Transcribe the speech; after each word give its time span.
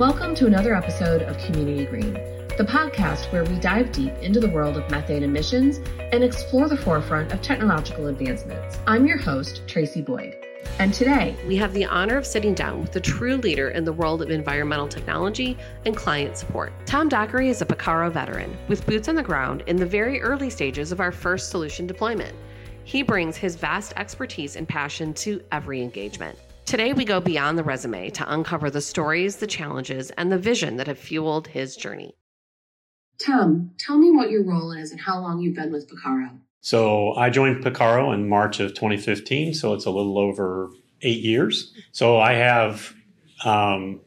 Welcome 0.00 0.34
to 0.36 0.46
another 0.46 0.74
episode 0.74 1.20
of 1.20 1.36
Community 1.36 1.84
Green, 1.84 2.14
the 2.56 2.66
podcast 2.66 3.30
where 3.30 3.44
we 3.44 3.56
dive 3.56 3.92
deep 3.92 4.14
into 4.22 4.40
the 4.40 4.48
world 4.48 4.78
of 4.78 4.90
methane 4.90 5.22
emissions 5.22 5.76
and 6.10 6.24
explore 6.24 6.70
the 6.70 6.76
forefront 6.78 7.34
of 7.34 7.42
technological 7.42 8.06
advancements. 8.06 8.78
I'm 8.86 9.04
your 9.04 9.18
host, 9.18 9.60
Tracy 9.66 10.00
Boyd. 10.00 10.38
And 10.78 10.94
today, 10.94 11.36
we 11.46 11.54
have 11.56 11.74
the 11.74 11.84
honor 11.84 12.16
of 12.16 12.24
sitting 12.24 12.54
down 12.54 12.80
with 12.80 12.96
a 12.96 13.00
true 13.00 13.36
leader 13.36 13.68
in 13.68 13.84
the 13.84 13.92
world 13.92 14.22
of 14.22 14.30
environmental 14.30 14.88
technology 14.88 15.58
and 15.84 15.94
client 15.94 16.34
support. 16.34 16.72
Tom 16.86 17.10
Dockery 17.10 17.50
is 17.50 17.60
a 17.60 17.66
Picarro 17.66 18.08
veteran 18.08 18.56
with 18.68 18.86
boots 18.86 19.06
on 19.06 19.16
the 19.16 19.22
ground 19.22 19.64
in 19.66 19.76
the 19.76 19.84
very 19.84 20.22
early 20.22 20.48
stages 20.48 20.92
of 20.92 21.00
our 21.00 21.12
first 21.12 21.50
solution 21.50 21.86
deployment. 21.86 22.34
He 22.84 23.02
brings 23.02 23.36
his 23.36 23.54
vast 23.54 23.92
expertise 23.98 24.56
and 24.56 24.66
passion 24.66 25.12
to 25.12 25.42
every 25.52 25.82
engagement. 25.82 26.38
Today, 26.64 26.92
we 26.92 27.04
go 27.04 27.20
beyond 27.20 27.58
the 27.58 27.64
resume 27.64 28.10
to 28.10 28.32
uncover 28.32 28.70
the 28.70 28.80
stories, 28.80 29.36
the 29.36 29.46
challenges, 29.46 30.10
and 30.10 30.30
the 30.30 30.38
vision 30.38 30.76
that 30.76 30.86
have 30.86 30.98
fueled 30.98 31.48
his 31.48 31.76
journey. 31.76 32.14
Tom, 33.18 33.72
tell 33.78 33.98
me 33.98 34.10
what 34.10 34.30
your 34.30 34.44
role 34.44 34.72
is 34.72 34.92
and 34.92 35.00
how 35.00 35.20
long 35.20 35.40
you've 35.40 35.56
been 35.56 35.72
with 35.72 35.88
Picarro. 35.88 36.30
So, 36.60 37.14
I 37.14 37.30
joined 37.30 37.62
Picarro 37.62 38.12
in 38.12 38.28
March 38.28 38.60
of 38.60 38.74
2015, 38.74 39.54
so 39.54 39.74
it's 39.74 39.86
a 39.86 39.90
little 39.90 40.18
over 40.18 40.70
eight 41.02 41.22
years. 41.22 41.72
So, 41.92 42.18
I 42.18 42.34
have 42.34 42.94
um, 43.44 44.00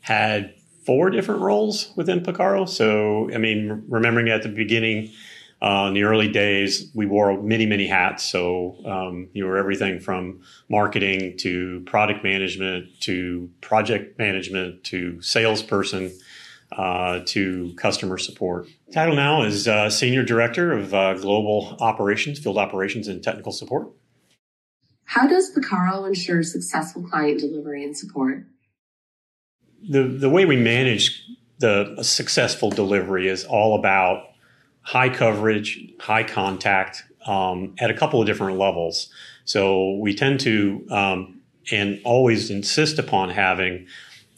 had 0.00 0.54
four 0.84 1.10
different 1.10 1.40
roles 1.40 1.92
within 1.96 2.22
Picarro. 2.22 2.64
So, 2.66 3.30
I 3.32 3.38
mean, 3.38 3.84
remembering 3.88 4.28
at 4.28 4.42
the 4.42 4.48
beginning, 4.48 5.10
uh, 5.62 5.86
in 5.86 5.94
the 5.94 6.02
early 6.02 6.26
days, 6.26 6.90
we 6.92 7.06
wore 7.06 7.40
many, 7.40 7.66
many 7.66 7.86
hats. 7.86 8.24
So 8.24 8.76
um, 8.84 9.28
you 9.32 9.44
were 9.44 9.56
everything 9.56 10.00
from 10.00 10.40
marketing 10.68 11.38
to 11.38 11.84
product 11.86 12.24
management 12.24 13.00
to 13.02 13.48
project 13.60 14.18
management 14.18 14.82
to 14.84 15.22
salesperson 15.22 16.12
uh, 16.72 17.20
to 17.26 17.74
customer 17.76 18.18
support. 18.18 18.66
Title 18.92 19.14
now 19.14 19.44
is 19.44 19.68
uh, 19.68 19.88
Senior 19.88 20.24
Director 20.24 20.72
of 20.72 20.92
uh, 20.92 21.14
Global 21.14 21.76
Operations, 21.78 22.40
Field 22.40 22.58
Operations, 22.58 23.06
and 23.06 23.22
Technical 23.22 23.52
Support. 23.52 23.88
How 25.04 25.28
does 25.28 25.50
Picarro 25.50 26.06
ensure 26.06 26.42
successful 26.42 27.04
client 27.04 27.38
delivery 27.38 27.84
and 27.84 27.96
support? 27.96 28.46
The, 29.88 30.02
the 30.02 30.30
way 30.30 30.44
we 30.44 30.56
manage 30.56 31.24
the 31.58 32.02
successful 32.02 32.70
delivery 32.70 33.28
is 33.28 33.44
all 33.44 33.78
about 33.78 34.31
high 34.82 35.08
coverage, 35.08 35.80
high 36.00 36.24
contact 36.24 37.04
um, 37.26 37.74
at 37.78 37.90
a 37.90 37.94
couple 37.94 38.20
of 38.20 38.26
different 38.26 38.58
levels. 38.58 39.08
So 39.44 39.96
we 39.96 40.14
tend 40.14 40.40
to 40.40 40.86
um, 40.90 41.40
and 41.70 42.00
always 42.04 42.50
insist 42.50 42.98
upon 42.98 43.30
having 43.30 43.86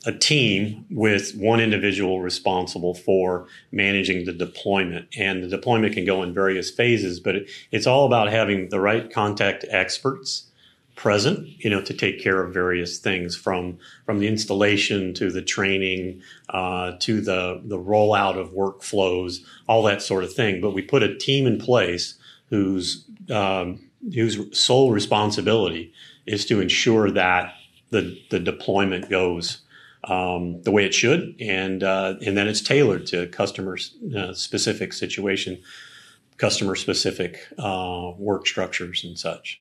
a 0.06 0.12
team 0.12 0.84
with 0.90 1.34
one 1.34 1.60
individual 1.60 2.20
responsible 2.20 2.94
for 2.94 3.46
managing 3.72 4.26
the 4.26 4.32
deployment. 4.32 5.08
And 5.16 5.42
the 5.42 5.48
deployment 5.48 5.94
can 5.94 6.04
go 6.04 6.22
in 6.22 6.34
various 6.34 6.70
phases, 6.70 7.20
but 7.20 7.36
it, 7.36 7.50
it's 7.70 7.86
all 7.86 8.04
about 8.04 8.28
having 8.28 8.68
the 8.68 8.80
right 8.80 9.10
contact 9.10 9.64
experts 9.70 10.50
present, 10.94 11.46
you 11.64 11.70
know, 11.70 11.80
to 11.80 11.92
take 11.92 12.22
care 12.22 12.42
of 12.42 12.54
various 12.54 12.98
things 12.98 13.36
from 13.36 13.78
from 14.04 14.18
the 14.18 14.28
installation 14.28 15.14
to 15.14 15.30
the 15.30 15.42
training 15.42 16.22
uh, 16.50 16.92
to 17.00 17.20
the 17.20 17.60
the 17.64 17.78
rollout 17.78 18.38
of 18.38 18.52
workflows, 18.52 19.38
all 19.68 19.82
that 19.82 20.02
sort 20.02 20.24
of 20.24 20.32
thing. 20.32 20.60
But 20.60 20.72
we 20.72 20.82
put 20.82 21.02
a 21.02 21.16
team 21.16 21.46
in 21.46 21.58
place 21.58 22.14
whose 22.50 23.04
um, 23.30 23.80
whose 24.14 24.56
sole 24.56 24.92
responsibility 24.92 25.92
is 26.26 26.46
to 26.46 26.60
ensure 26.60 27.10
that 27.10 27.54
the 27.90 28.18
the 28.30 28.38
deployment 28.38 29.10
goes 29.10 29.62
um, 30.04 30.62
the 30.62 30.70
way 30.70 30.84
it 30.84 30.94
should, 30.94 31.34
and 31.40 31.82
uh, 31.82 32.14
and 32.24 32.36
then 32.36 32.46
it's 32.46 32.60
tailored 32.60 33.06
to 33.06 33.26
customer 33.28 33.78
uh, 34.16 34.32
specific 34.32 34.92
situation, 34.92 35.60
customer 36.36 36.76
specific 36.76 37.48
uh, 37.58 38.12
work 38.16 38.46
structures 38.46 39.02
and 39.02 39.18
such. 39.18 39.60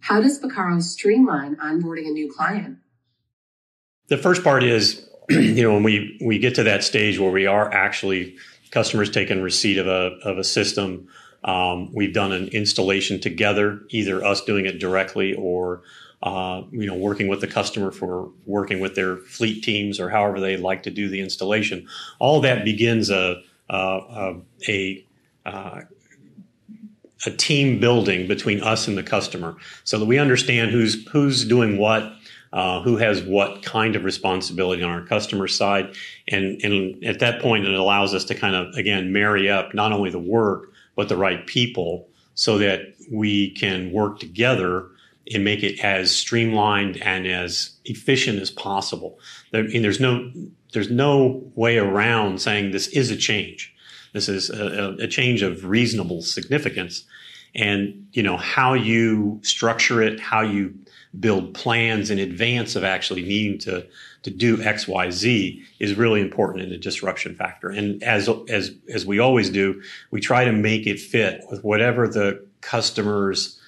How 0.00 0.20
does 0.20 0.38
Picarro 0.38 0.80
streamline 0.80 1.56
onboarding 1.56 2.06
a 2.06 2.10
new 2.10 2.32
client? 2.32 2.78
The 4.08 4.18
first 4.18 4.42
part 4.42 4.62
is, 4.62 5.08
you 5.30 5.62
know, 5.62 5.74
when 5.74 5.82
we, 5.82 6.18
we 6.24 6.38
get 6.38 6.54
to 6.56 6.62
that 6.64 6.82
stage 6.82 7.18
where 7.18 7.30
we 7.30 7.46
are 7.46 7.72
actually 7.72 8.36
customers 8.70 9.10
taking 9.10 9.42
receipt 9.42 9.78
of 9.78 9.86
a, 9.86 10.16
of 10.24 10.38
a 10.38 10.44
system, 10.44 11.08
um, 11.44 11.92
we've 11.92 12.12
done 12.12 12.32
an 12.32 12.48
installation 12.48 13.20
together, 13.20 13.80
either 13.90 14.24
us 14.24 14.44
doing 14.44 14.66
it 14.66 14.78
directly 14.78 15.34
or 15.34 15.82
uh, 16.22 16.62
you 16.70 16.86
know, 16.86 16.94
working 16.94 17.28
with 17.28 17.40
the 17.40 17.46
customer 17.46 17.90
for 17.90 18.30
working 18.44 18.78
with 18.78 18.94
their 18.94 19.16
fleet 19.16 19.64
teams 19.64 19.98
or 19.98 20.10
however 20.10 20.38
they 20.38 20.56
like 20.56 20.82
to 20.82 20.90
do 20.90 21.08
the 21.08 21.20
installation. 21.20 21.86
All 22.18 22.42
that 22.42 22.62
begins 22.64 23.08
a 23.08 23.42
a, 23.70 24.40
a, 24.68 25.06
a 25.46 25.84
a 27.26 27.30
team 27.30 27.80
building 27.80 28.26
between 28.26 28.62
us 28.62 28.88
and 28.88 28.96
the 28.96 29.02
customer 29.02 29.56
so 29.84 29.98
that 29.98 30.06
we 30.06 30.18
understand 30.18 30.70
who's 30.70 31.06
who's 31.08 31.44
doing 31.44 31.78
what 31.78 32.12
uh, 32.52 32.82
who 32.82 32.96
has 32.96 33.22
what 33.22 33.62
kind 33.62 33.94
of 33.94 34.04
responsibility 34.04 34.82
on 34.82 34.90
our 34.90 35.04
customer 35.04 35.46
side. 35.46 35.94
And 36.28 36.60
and 36.62 37.04
at 37.04 37.20
that 37.20 37.40
point 37.40 37.66
it 37.66 37.74
allows 37.74 38.14
us 38.14 38.24
to 38.26 38.34
kind 38.34 38.54
of 38.54 38.74
again 38.74 39.12
marry 39.12 39.50
up 39.50 39.74
not 39.74 39.92
only 39.92 40.10
the 40.10 40.18
work 40.18 40.72
but 40.96 41.08
the 41.08 41.16
right 41.16 41.46
people 41.46 42.08
so 42.34 42.58
that 42.58 42.94
we 43.10 43.50
can 43.50 43.92
work 43.92 44.18
together 44.18 44.86
and 45.32 45.44
make 45.44 45.62
it 45.62 45.78
as 45.84 46.10
streamlined 46.10 46.96
and 46.98 47.26
as 47.26 47.76
efficient 47.84 48.40
as 48.40 48.50
possible. 48.50 49.18
Mean, 49.52 49.82
there's 49.82 50.00
no 50.00 50.32
there's 50.72 50.90
no 50.90 51.42
way 51.54 51.78
around 51.78 52.40
saying 52.40 52.70
this 52.70 52.88
is 52.88 53.10
a 53.10 53.16
change 53.16 53.74
this 54.12 54.28
is 54.28 54.50
a, 54.50 54.96
a 55.00 55.08
change 55.08 55.42
of 55.42 55.64
reasonable 55.64 56.22
significance. 56.22 57.04
And, 57.54 58.06
you 58.12 58.22
know, 58.22 58.36
how 58.36 58.74
you 58.74 59.40
structure 59.42 60.00
it, 60.02 60.20
how 60.20 60.42
you 60.42 60.74
build 61.18 61.54
plans 61.54 62.10
in 62.10 62.20
advance 62.20 62.76
of 62.76 62.84
actually 62.84 63.22
needing 63.22 63.58
to, 63.58 63.84
to 64.22 64.30
do 64.30 64.62
X, 64.62 64.86
Y, 64.86 65.10
Z 65.10 65.64
is 65.80 65.96
really 65.96 66.20
important 66.20 66.62
in 66.62 66.70
the 66.70 66.78
disruption 66.78 67.34
factor. 67.34 67.68
And 67.68 68.00
as, 68.04 68.28
as, 68.48 68.70
as 68.92 69.04
we 69.04 69.18
always 69.18 69.50
do, 69.50 69.82
we 70.12 70.20
try 70.20 70.44
to 70.44 70.52
make 70.52 70.86
it 70.86 71.00
fit 71.00 71.42
with 71.50 71.64
whatever 71.64 72.06
the 72.06 72.46
customer's 72.60 73.58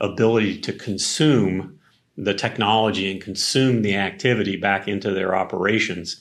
ability 0.00 0.60
to 0.60 0.72
consume 0.72 1.78
the 2.16 2.34
technology 2.34 3.10
and 3.10 3.20
consume 3.20 3.82
the 3.82 3.96
activity 3.96 4.56
back 4.56 4.86
into 4.86 5.10
their 5.10 5.34
operations 5.34 6.20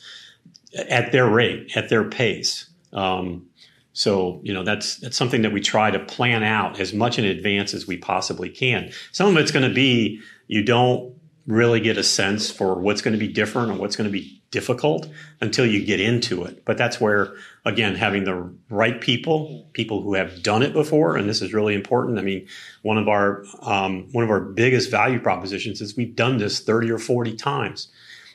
at 0.90 1.12
their 1.12 1.30
rate, 1.30 1.76
at 1.76 1.90
their 1.90 2.06
pace. 2.06 2.68
Um, 2.94 3.46
so, 3.94 4.40
you 4.44 4.54
know, 4.54 4.64
that's 4.64 4.98
that's 4.98 5.18
something 5.18 5.42
that 5.42 5.52
we 5.52 5.60
try 5.60 5.92
to 5.92 6.00
plan 6.00 6.44
out 6.44 6.80
as 6.80 6.94
much 6.94 7.20
in 7.20 7.26
advance 7.26 7.74
as 7.74 7.88
we 7.88 7.98
possibly 7.98 8.50
can. 8.50 8.92
Some 9.12 9.28
of 9.28 9.38
it's 9.38 9.52
going 9.52 9.68
to 9.68 9.74
be 9.74 10.22
you 10.48 10.64
don't 10.64 11.14
really 11.48 11.80
get 11.80 11.98
a 11.98 12.04
sense 12.04 12.52
for 12.52 12.76
what's 12.76 13.02
going 13.02 13.14
to 13.14 13.20
be 13.20 13.28
different 13.28 13.72
or 13.72 13.74
what's 13.76 13.96
going 13.96 14.10
to 14.10 14.12
be 14.12 14.42
difficult 14.52 15.10
until 15.40 15.66
you 15.66 15.84
get 15.84 16.00
into 16.00 16.44
it. 16.44 16.64
But 16.66 16.78
that's 16.78 17.02
where 17.02 17.34
again 17.66 17.96
having 17.96 18.24
the 18.24 18.54
right 18.70 19.02
people, 19.02 19.70
people 19.74 20.02
who 20.02 20.14
have 20.14 20.42
done 20.42 20.64
it 20.64 20.72
before, 20.72 21.18
and 21.18 21.28
this 21.28 21.42
is 21.42 21.54
really 21.54 21.74
important. 21.74 22.18
I 22.18 22.22
mean, 22.22 22.48
one 22.84 22.98
of 22.98 23.10
our 23.10 23.44
um, 23.62 24.08
one 24.14 24.24
of 24.24 24.30
our 24.30 24.42
biggest 24.42 24.90
value 24.90 25.20
propositions 25.20 25.82
is 25.82 25.98
we've 25.98 26.16
done 26.16 26.38
this 26.38 26.62
thirty 26.62 26.90
or 26.90 26.98
forty 26.98 27.36
times, 27.36 27.90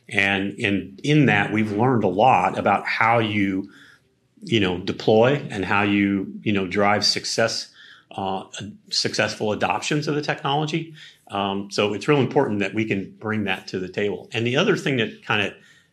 and 0.08 0.52
in 0.58 0.98
in 1.02 1.26
that 1.26 1.50
we've 1.50 1.72
learned 1.72 2.04
a 2.04 2.08
lot 2.08 2.58
about 2.58 2.86
how 2.86 3.20
you 3.20 3.70
you 4.42 4.60
know 4.60 4.78
deploy 4.78 5.46
and 5.50 5.64
how 5.64 5.82
you 5.82 6.32
you 6.42 6.52
know 6.52 6.66
drive 6.66 7.04
success 7.04 7.70
uh, 8.12 8.44
successful 8.90 9.52
adoptions 9.52 10.08
of 10.08 10.14
the 10.14 10.22
technology. 10.22 10.94
Um, 11.28 11.70
so 11.70 11.92
it's 11.92 12.08
real 12.08 12.20
important 12.20 12.60
that 12.60 12.72
we 12.72 12.84
can 12.84 13.10
bring 13.18 13.44
that 13.44 13.66
to 13.68 13.78
the 13.78 13.88
table. 13.88 14.28
And 14.32 14.46
the 14.46 14.56
other 14.56 14.76
thing 14.76 14.96
that 14.98 15.24
kind 15.24 15.46
of 15.46 15.52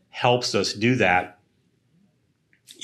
helps 0.09 0.53
us 0.55 0.73
do 0.73 0.95
that 0.95 1.39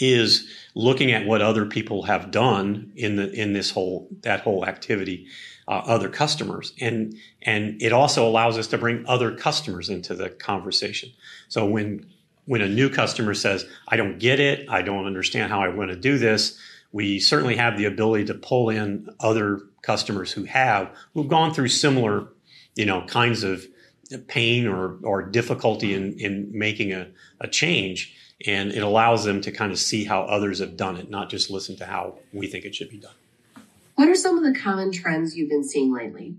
is 0.01 0.50
looking 0.75 1.11
at 1.11 1.25
what 1.25 1.41
other 1.41 1.65
people 1.65 2.03
have 2.03 2.31
done 2.31 2.91
in 2.95 3.15
the 3.17 3.31
in 3.31 3.53
this 3.53 3.71
whole 3.71 4.07
that 4.21 4.41
whole 4.41 4.65
activity 4.65 5.27
uh, 5.67 5.83
other 5.85 6.09
customers. 6.09 6.73
And 6.81 7.15
and 7.41 7.81
it 7.81 7.94
also 7.94 8.27
allows 8.27 8.57
us 8.57 8.67
to 8.67 8.77
bring 8.77 9.06
other 9.07 9.35
customers 9.35 9.89
into 9.89 10.15
the 10.15 10.29
conversation. 10.29 11.11
So 11.47 11.65
when 11.65 12.06
when 12.49 12.61
a 12.61 12.67
new 12.67 12.89
customer 12.89 13.35
says, 13.35 13.63
I 13.89 13.95
don't 13.95 14.17
get 14.17 14.39
it, 14.39 14.67
I 14.71 14.81
don't 14.81 15.05
understand 15.05 15.51
how 15.51 15.61
I 15.61 15.67
want 15.67 15.91
to 15.91 15.95
do 15.95 16.17
this, 16.17 16.57
we 16.91 17.19
certainly 17.19 17.55
have 17.57 17.77
the 17.77 17.85
ability 17.85 18.25
to 18.25 18.33
pull 18.33 18.71
in 18.71 19.07
other 19.19 19.61
customers 19.83 20.31
who 20.31 20.45
have, 20.45 20.89
who've 21.13 21.27
gone 21.27 21.53
through 21.53 21.67
similar, 21.67 22.27
you 22.73 22.87
know, 22.87 23.05
kinds 23.05 23.43
of 23.43 23.67
pain 24.25 24.65
or, 24.65 24.97
or 25.03 25.21
difficulty 25.21 25.93
in, 25.93 26.19
in 26.19 26.49
making 26.51 26.91
a, 26.91 27.11
a 27.39 27.47
change. 27.47 28.15
And 28.47 28.71
it 28.71 28.81
allows 28.81 29.25
them 29.25 29.41
to 29.41 29.51
kind 29.51 29.71
of 29.71 29.77
see 29.77 30.03
how 30.03 30.23
others 30.23 30.57
have 30.57 30.75
done 30.75 30.97
it, 30.97 31.07
not 31.07 31.29
just 31.29 31.51
listen 31.51 31.75
to 31.75 31.85
how 31.85 32.15
we 32.33 32.47
think 32.47 32.65
it 32.65 32.73
should 32.73 32.89
be 32.89 32.97
done. 32.97 33.13
What 33.93 34.07
are 34.07 34.15
some 34.15 34.39
of 34.39 34.43
the 34.43 34.59
common 34.59 34.91
trends 34.91 35.37
you've 35.37 35.51
been 35.51 35.63
seeing 35.63 35.93
lately? 35.93 36.33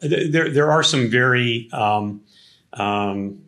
There, 0.00 0.48
there 0.48 0.72
are 0.72 0.82
some 0.82 1.10
very 1.10 1.68
um, 1.74 2.22
um, 2.72 3.42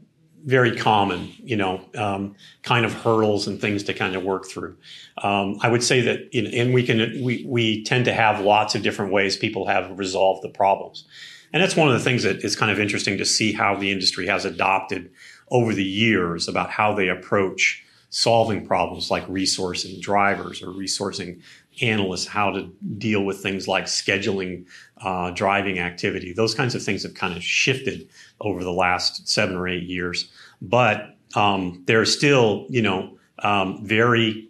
very 0.44 0.76
common, 0.76 1.32
you 1.38 1.56
know, 1.56 1.80
um, 1.94 2.34
kind 2.62 2.84
of 2.84 2.92
hurdles 2.92 3.46
and 3.46 3.60
things 3.60 3.82
to 3.84 3.94
kind 3.94 4.16
of 4.16 4.22
work 4.22 4.46
through. 4.46 4.76
Um, 5.22 5.58
I 5.60 5.68
would 5.68 5.82
say 5.82 6.00
that, 6.02 6.28
in, 6.32 6.46
and 6.46 6.74
we 6.74 6.82
can, 6.84 7.22
we, 7.22 7.44
we 7.46 7.84
tend 7.84 8.04
to 8.06 8.12
have 8.12 8.40
lots 8.40 8.74
of 8.74 8.82
different 8.82 9.12
ways 9.12 9.36
people 9.36 9.66
have 9.66 9.98
resolved 9.98 10.42
the 10.42 10.48
problems. 10.48 11.04
And 11.52 11.62
that's 11.62 11.76
one 11.76 11.88
of 11.88 11.94
the 11.94 12.00
things 12.00 12.22
that 12.22 12.44
is 12.44 12.56
kind 12.56 12.72
of 12.72 12.80
interesting 12.80 13.18
to 13.18 13.24
see 13.24 13.52
how 13.52 13.76
the 13.76 13.92
industry 13.92 14.26
has 14.26 14.44
adopted 14.44 15.10
over 15.50 15.74
the 15.74 15.84
years 15.84 16.48
about 16.48 16.70
how 16.70 16.94
they 16.94 17.08
approach 17.08 17.84
solving 18.08 18.66
problems 18.66 19.10
like 19.10 19.26
resourcing 19.26 20.00
drivers 20.00 20.62
or 20.62 20.68
resourcing 20.68 21.40
analysts, 21.80 22.26
how 22.26 22.50
to 22.50 22.70
deal 22.98 23.24
with 23.24 23.42
things 23.42 23.66
like 23.66 23.84
scheduling 23.84 24.66
uh, 24.98 25.30
driving 25.30 25.78
activity. 25.78 26.32
Those 26.32 26.54
kinds 26.54 26.74
of 26.74 26.82
things 26.82 27.02
have 27.02 27.14
kind 27.14 27.36
of 27.36 27.42
shifted 27.42 28.08
over 28.40 28.62
the 28.62 28.72
last 28.72 29.28
seven 29.28 29.56
or 29.56 29.66
eight 29.68 29.84
years. 29.84 30.30
But 30.60 31.16
um, 31.34 31.82
there 31.86 32.00
are 32.00 32.06
still, 32.06 32.66
you 32.68 32.82
know, 32.82 33.18
um, 33.38 33.84
very 33.84 34.48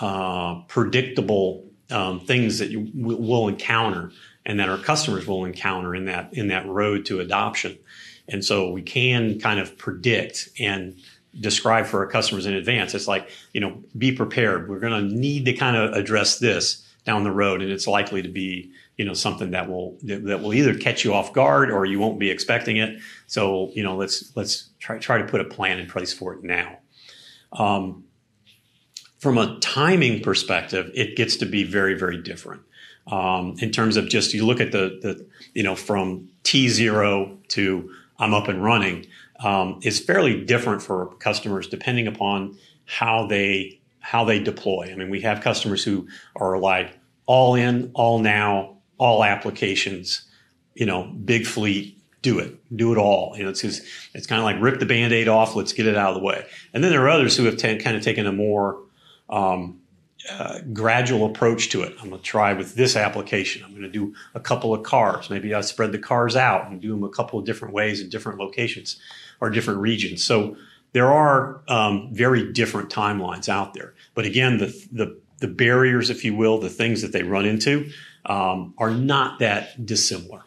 uh, 0.00 0.60
predictable 0.68 1.64
um, 1.90 2.20
things 2.20 2.58
that 2.58 2.70
you 2.70 2.86
w- 2.86 3.18
will 3.18 3.48
encounter 3.48 4.12
and 4.46 4.58
that 4.58 4.68
our 4.68 4.78
customers 4.78 5.26
will 5.26 5.44
encounter 5.44 5.94
in 5.94 6.06
that 6.06 6.32
in 6.32 6.48
that 6.48 6.66
road 6.66 7.04
to 7.06 7.20
adoption. 7.20 7.78
And 8.28 8.44
so 8.44 8.70
we 8.70 8.82
can 8.82 9.40
kind 9.40 9.58
of 9.58 9.76
predict 9.76 10.50
and 10.58 10.96
describe 11.38 11.86
for 11.86 12.00
our 12.00 12.06
customers 12.06 12.46
in 12.46 12.54
advance. 12.54 12.94
It's 12.94 13.06
like, 13.06 13.30
you 13.52 13.60
know, 13.60 13.78
be 13.96 14.12
prepared. 14.12 14.68
We're 14.68 14.80
going 14.80 15.08
to 15.08 15.14
need 15.14 15.44
to 15.44 15.52
kind 15.52 15.76
of 15.76 15.92
address 15.92 16.38
this 16.38 16.86
down 17.04 17.24
the 17.24 17.32
road, 17.32 17.62
and 17.62 17.70
it's 17.70 17.86
likely 17.86 18.22
to 18.22 18.28
be, 18.28 18.70
you 18.96 19.04
know, 19.04 19.14
something 19.14 19.52
that 19.52 19.68
will 19.68 19.96
that 20.02 20.40
will 20.42 20.52
either 20.52 20.74
catch 20.74 21.04
you 21.04 21.14
off 21.14 21.32
guard 21.32 21.70
or 21.70 21.86
you 21.86 21.98
won't 21.98 22.18
be 22.18 22.30
expecting 22.30 22.76
it. 22.76 23.00
So, 23.26 23.70
you 23.74 23.82
know, 23.82 23.96
let's 23.96 24.34
let's 24.36 24.68
try 24.78 24.98
try 24.98 25.18
to 25.18 25.24
put 25.24 25.40
a 25.40 25.44
plan 25.44 25.78
in 25.78 25.88
place 25.88 26.12
for 26.12 26.34
it 26.34 26.42
now. 26.42 26.78
Um, 27.52 28.04
from 29.18 29.38
a 29.38 29.58
timing 29.60 30.22
perspective, 30.22 30.90
it 30.94 31.16
gets 31.16 31.36
to 31.36 31.46
be 31.46 31.64
very 31.64 31.94
very 31.94 32.20
different. 32.22 32.62
Um, 33.06 33.56
in 33.60 33.70
terms 33.70 33.96
of 33.96 34.08
just 34.08 34.34
you 34.34 34.44
look 34.44 34.60
at 34.60 34.72
the 34.72 34.98
the 35.02 35.26
you 35.54 35.62
know 35.62 35.74
from 35.74 36.28
T 36.42 36.68
zero 36.68 37.38
to 37.48 37.90
I'm 38.18 38.34
up 38.34 38.48
and 38.48 38.62
running 38.62 39.06
um, 39.42 39.80
is 39.82 40.00
fairly 40.00 40.44
different 40.44 40.82
for 40.82 41.14
customers 41.16 41.68
depending 41.68 42.06
upon 42.06 42.56
how 42.84 43.26
they 43.26 43.80
how 44.00 44.24
they 44.24 44.38
deploy. 44.38 44.88
I 44.90 44.94
mean, 44.94 45.10
we 45.10 45.20
have 45.20 45.42
customers 45.42 45.84
who 45.84 46.08
are 46.36 46.58
like 46.58 46.98
all 47.26 47.54
in, 47.54 47.90
all 47.94 48.18
now, 48.18 48.78
all 48.98 49.22
applications, 49.22 50.22
you 50.74 50.86
know, 50.86 51.04
big 51.04 51.46
fleet, 51.46 51.98
do 52.22 52.38
it, 52.38 52.58
do 52.74 52.92
it 52.92 52.98
all. 52.98 53.34
You 53.36 53.44
know, 53.44 53.50
it's 53.50 53.60
just, 53.60 53.82
it's 54.14 54.26
kind 54.26 54.40
of 54.40 54.44
like 54.44 54.60
rip 54.60 54.80
the 54.80 54.86
band-aid 54.86 55.28
off, 55.28 55.54
let's 55.54 55.72
get 55.72 55.86
it 55.86 55.96
out 55.96 56.10
of 56.10 56.14
the 56.14 56.22
way. 56.22 56.46
And 56.72 56.82
then 56.82 56.90
there 56.90 57.04
are 57.04 57.10
others 57.10 57.36
who 57.36 57.44
have 57.44 57.56
t- 57.56 57.78
kind 57.78 57.96
of 57.96 58.02
taken 58.02 58.26
a 58.26 58.32
more 58.32 58.80
um, 59.28 59.79
uh, 60.28 60.60
gradual 60.72 61.26
approach 61.26 61.70
to 61.70 61.82
it. 61.82 61.94
I'm 62.00 62.10
going 62.10 62.20
to 62.20 62.26
try 62.26 62.52
with 62.52 62.74
this 62.74 62.96
application. 62.96 63.64
I'm 63.64 63.70
going 63.70 63.82
to 63.82 63.88
do 63.88 64.14
a 64.34 64.40
couple 64.40 64.74
of 64.74 64.82
cars. 64.82 65.30
Maybe 65.30 65.54
I 65.54 65.60
spread 65.62 65.92
the 65.92 65.98
cars 65.98 66.36
out 66.36 66.70
and 66.70 66.80
do 66.80 66.90
them 66.90 67.04
a 67.04 67.08
couple 67.08 67.38
of 67.38 67.46
different 67.46 67.72
ways 67.74 68.00
in 68.00 68.10
different 68.10 68.38
locations 68.38 69.00
or 69.40 69.50
different 69.50 69.80
regions. 69.80 70.22
So 70.22 70.56
there 70.92 71.10
are 71.10 71.62
um, 71.68 72.10
very 72.12 72.52
different 72.52 72.90
timelines 72.90 73.48
out 73.48 73.74
there. 73.74 73.94
But 74.14 74.26
again, 74.26 74.58
the, 74.58 74.66
the, 74.92 75.18
the 75.38 75.48
barriers, 75.48 76.10
if 76.10 76.24
you 76.24 76.34
will, 76.34 76.58
the 76.58 76.68
things 76.68 77.00
that 77.02 77.12
they 77.12 77.22
run 77.22 77.46
into 77.46 77.90
um, 78.26 78.74
are 78.76 78.90
not 78.90 79.38
that 79.38 79.86
dissimilar. 79.86 80.42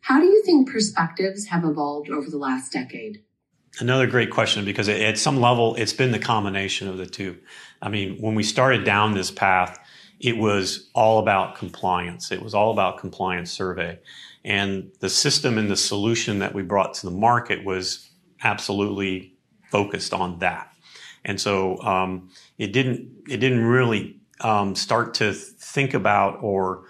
How 0.00 0.18
do 0.18 0.26
you 0.26 0.42
think 0.44 0.70
perspectives 0.70 1.46
have 1.46 1.64
evolved 1.64 2.10
over 2.10 2.28
the 2.28 2.38
last 2.38 2.72
decade? 2.72 3.22
Another 3.78 4.06
great 4.06 4.30
question 4.30 4.64
because 4.64 4.88
at 4.88 5.16
some 5.16 5.40
level, 5.40 5.74
it's 5.76 5.92
been 5.92 6.10
the 6.10 6.18
combination 6.18 6.88
of 6.88 6.98
the 6.98 7.06
two. 7.06 7.38
I 7.80 7.88
mean, 7.88 8.18
when 8.20 8.34
we 8.34 8.42
started 8.42 8.84
down 8.84 9.14
this 9.14 9.30
path, 9.30 9.78
it 10.18 10.36
was 10.36 10.90
all 10.94 11.18
about 11.18 11.56
compliance. 11.56 12.30
It 12.30 12.42
was 12.42 12.54
all 12.54 12.72
about 12.72 12.98
compliance 12.98 13.50
survey. 13.50 13.98
And 14.44 14.90
the 15.00 15.08
system 15.08 15.56
and 15.56 15.70
the 15.70 15.76
solution 15.76 16.40
that 16.40 16.54
we 16.54 16.62
brought 16.62 16.94
to 16.94 17.06
the 17.06 17.12
market 17.12 17.64
was 17.64 18.10
absolutely 18.42 19.34
focused 19.70 20.12
on 20.12 20.38
that. 20.40 20.72
And 21.24 21.40
so 21.40 21.80
um, 21.82 22.30
it 22.58 22.72
didn't 22.72 23.10
it 23.28 23.38
didn't 23.38 23.64
really 23.64 24.20
um, 24.40 24.74
start 24.74 25.14
to 25.14 25.32
think 25.32 25.94
about 25.94 26.42
or 26.42 26.84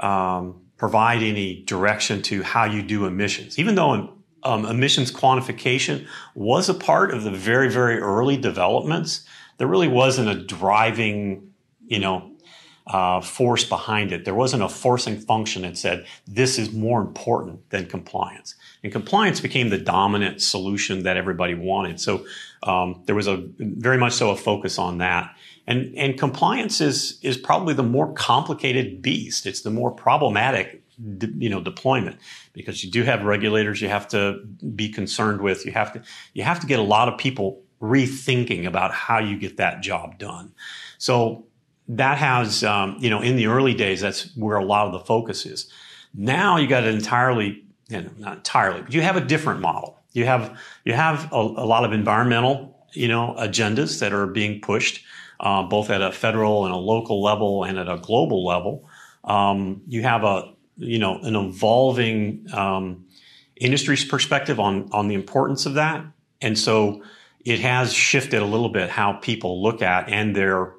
um, 0.00 0.60
provide 0.76 1.22
any 1.22 1.62
direction 1.62 2.22
to 2.22 2.42
how 2.42 2.64
you 2.64 2.82
do 2.82 3.06
emissions, 3.06 3.58
even 3.58 3.74
though 3.74 4.17
um, 4.42 4.64
emissions 4.64 5.10
quantification 5.10 6.06
was 6.34 6.68
a 6.68 6.74
part 6.74 7.12
of 7.12 7.24
the 7.24 7.30
very 7.30 7.70
very 7.70 7.98
early 7.98 8.36
developments. 8.36 9.24
There 9.58 9.66
really 9.66 9.88
wasn't 9.88 10.28
a 10.28 10.34
driving, 10.34 11.52
you 11.86 11.98
know, 11.98 12.30
uh, 12.88 13.20
force 13.20 13.64
behind 13.64 14.12
it. 14.12 14.24
There 14.24 14.34
wasn't 14.34 14.62
a 14.62 14.68
forcing 14.68 15.18
function 15.18 15.62
that 15.62 15.76
said 15.76 16.06
this 16.26 16.58
is 16.58 16.72
more 16.72 17.00
important 17.00 17.68
than 17.70 17.86
compliance. 17.86 18.54
And 18.82 18.90
compliance 18.90 19.40
became 19.40 19.68
the 19.68 19.78
dominant 19.78 20.40
solution 20.40 21.02
that 21.02 21.16
everybody 21.16 21.54
wanted. 21.54 22.00
So 22.00 22.24
um, 22.62 23.02
there 23.04 23.14
was 23.14 23.26
a 23.26 23.44
very 23.58 23.98
much 23.98 24.14
so 24.14 24.30
a 24.30 24.36
focus 24.36 24.78
on 24.78 24.98
that. 24.98 25.34
And 25.66 25.94
and 25.96 26.18
compliance 26.18 26.80
is 26.80 27.18
is 27.22 27.36
probably 27.36 27.74
the 27.74 27.82
more 27.82 28.12
complicated 28.14 29.02
beast. 29.02 29.44
It's 29.44 29.60
the 29.60 29.70
more 29.70 29.90
problematic 29.90 30.82
you 31.38 31.48
know 31.48 31.60
deployment 31.60 32.18
because 32.52 32.82
you 32.82 32.90
do 32.90 33.02
have 33.04 33.24
regulators 33.24 33.80
you 33.80 33.88
have 33.88 34.08
to 34.08 34.40
be 34.74 34.88
concerned 34.88 35.40
with. 35.40 35.64
You 35.64 35.72
have 35.72 35.92
to 35.92 36.02
you 36.34 36.42
have 36.42 36.60
to 36.60 36.66
get 36.66 36.78
a 36.78 36.82
lot 36.82 37.08
of 37.08 37.18
people 37.18 37.62
rethinking 37.80 38.66
about 38.66 38.92
how 38.92 39.18
you 39.18 39.38
get 39.38 39.56
that 39.56 39.82
job 39.82 40.18
done. 40.18 40.52
So 40.98 41.46
that 41.88 42.18
has, 42.18 42.64
um, 42.64 42.96
you 43.00 43.08
know, 43.08 43.20
in 43.20 43.36
the 43.36 43.46
early 43.46 43.74
days, 43.74 44.00
that's 44.00 44.36
where 44.36 44.56
a 44.56 44.64
lot 44.64 44.86
of 44.86 44.92
the 44.92 45.00
focus 45.00 45.46
is. 45.46 45.72
Now 46.14 46.56
you 46.56 46.66
got 46.66 46.84
an 46.84 46.94
entirely, 46.94 47.64
you 47.88 48.02
know, 48.02 48.10
not 48.18 48.36
entirely, 48.38 48.82
but 48.82 48.92
you 48.92 49.02
have 49.02 49.16
a 49.16 49.20
different 49.20 49.60
model. 49.60 49.98
You 50.12 50.26
have, 50.26 50.58
you 50.84 50.94
have 50.94 51.32
a, 51.32 51.36
a 51.36 51.66
lot 51.66 51.84
of 51.84 51.92
environmental, 51.92 52.76
you 52.92 53.08
know, 53.08 53.34
agendas 53.38 54.00
that 54.00 54.12
are 54.12 54.26
being 54.26 54.60
pushed, 54.60 55.04
uh, 55.40 55.62
both 55.62 55.90
at 55.90 56.02
a 56.02 56.12
federal 56.12 56.64
and 56.64 56.74
a 56.74 56.78
local 56.78 57.22
level 57.22 57.64
and 57.64 57.78
at 57.78 57.88
a 57.88 57.98
global 57.98 58.44
level. 58.44 58.88
Um, 59.24 59.82
you 59.86 60.02
have 60.02 60.24
a, 60.24 60.52
you 60.78 60.98
know, 60.98 61.18
an 61.18 61.36
evolving, 61.36 62.46
um, 62.52 63.04
industry's 63.56 64.04
perspective 64.04 64.58
on, 64.60 64.88
on 64.92 65.08
the 65.08 65.14
importance 65.14 65.66
of 65.66 65.74
that. 65.74 66.04
And 66.40 66.58
so 66.58 67.02
it 67.44 67.60
has 67.60 67.92
shifted 67.92 68.40
a 68.40 68.44
little 68.44 68.68
bit 68.68 68.90
how 68.90 69.14
people 69.14 69.62
look 69.62 69.82
at 69.82 70.08
and 70.08 70.34
their 70.34 70.74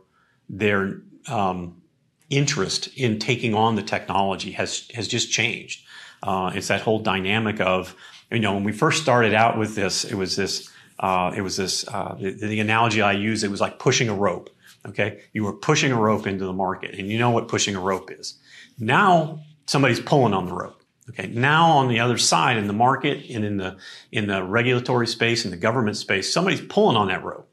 their 0.50 1.02
um, 1.28 1.82
interest 2.30 2.90
in 2.96 3.20
taking 3.20 3.54
on 3.54 3.76
the 3.76 3.84
technology 3.84 4.52
has 4.52 4.88
has 4.94 5.08
just 5.08 5.32
changed. 5.32 5.86
Uh, 6.22 6.52
it's 6.54 6.68
that 6.68 6.82
whole 6.82 7.00
dynamic 7.00 7.60
of 7.60 7.96
you 8.32 8.40
know 8.40 8.54
when 8.54 8.64
we 8.64 8.72
first 8.72 9.02
started 9.02 9.34
out 9.34 9.58
with 9.58 9.76
this, 9.76 10.04
it 10.06 10.16
was 10.16 10.36
this 10.36 10.70
uh, 11.00 11.32
it 11.36 11.42
was 11.42 11.58
this 11.58 11.88
uh, 11.88 12.16
the, 12.20 12.32
the, 12.32 12.60
analogy 12.60 13.02
I 13.02 13.14
use. 13.14 13.44
It 13.44 13.52
was 13.52 13.62
like 13.62 13.80
pushing 13.80 14.10
a 14.10 14.14
rope. 14.14 14.50
Okay, 14.86 15.22
you 15.34 15.44
were 15.44 15.54
pushing 15.54 15.92
a 15.92 16.00
rope 16.00 16.28
into 16.28 16.46
the 16.46 16.54
market, 16.54 16.96
and 16.96 17.10
you 17.10 17.18
know 17.18 17.32
what 17.32 17.48
pushing 17.48 17.76
a 17.76 17.80
rope 17.80 18.12
is. 18.12 18.38
Now 18.78 19.40
somebody's 19.70 20.00
pulling 20.00 20.34
on 20.34 20.46
the 20.46 20.54
rope. 20.54 20.82
Okay, 21.10 21.28
now 21.28 21.72
on 21.72 21.88
the 21.88 22.00
other 22.00 22.18
side 22.18 22.58
in 22.58 22.68
the 22.68 22.74
market 22.74 23.30
and 23.32 23.44
in 23.44 23.58
the 23.58 23.78
in 24.12 24.28
the 24.28 24.44
regulatory 24.44 25.08
space 25.08 25.44
and 25.44 25.52
the 25.52 25.58
government 25.58 25.98
space, 25.98 26.32
somebody's 26.32 26.62
pulling 26.62 26.96
on 26.96 27.08
that 27.08 27.24
rope, 27.24 27.50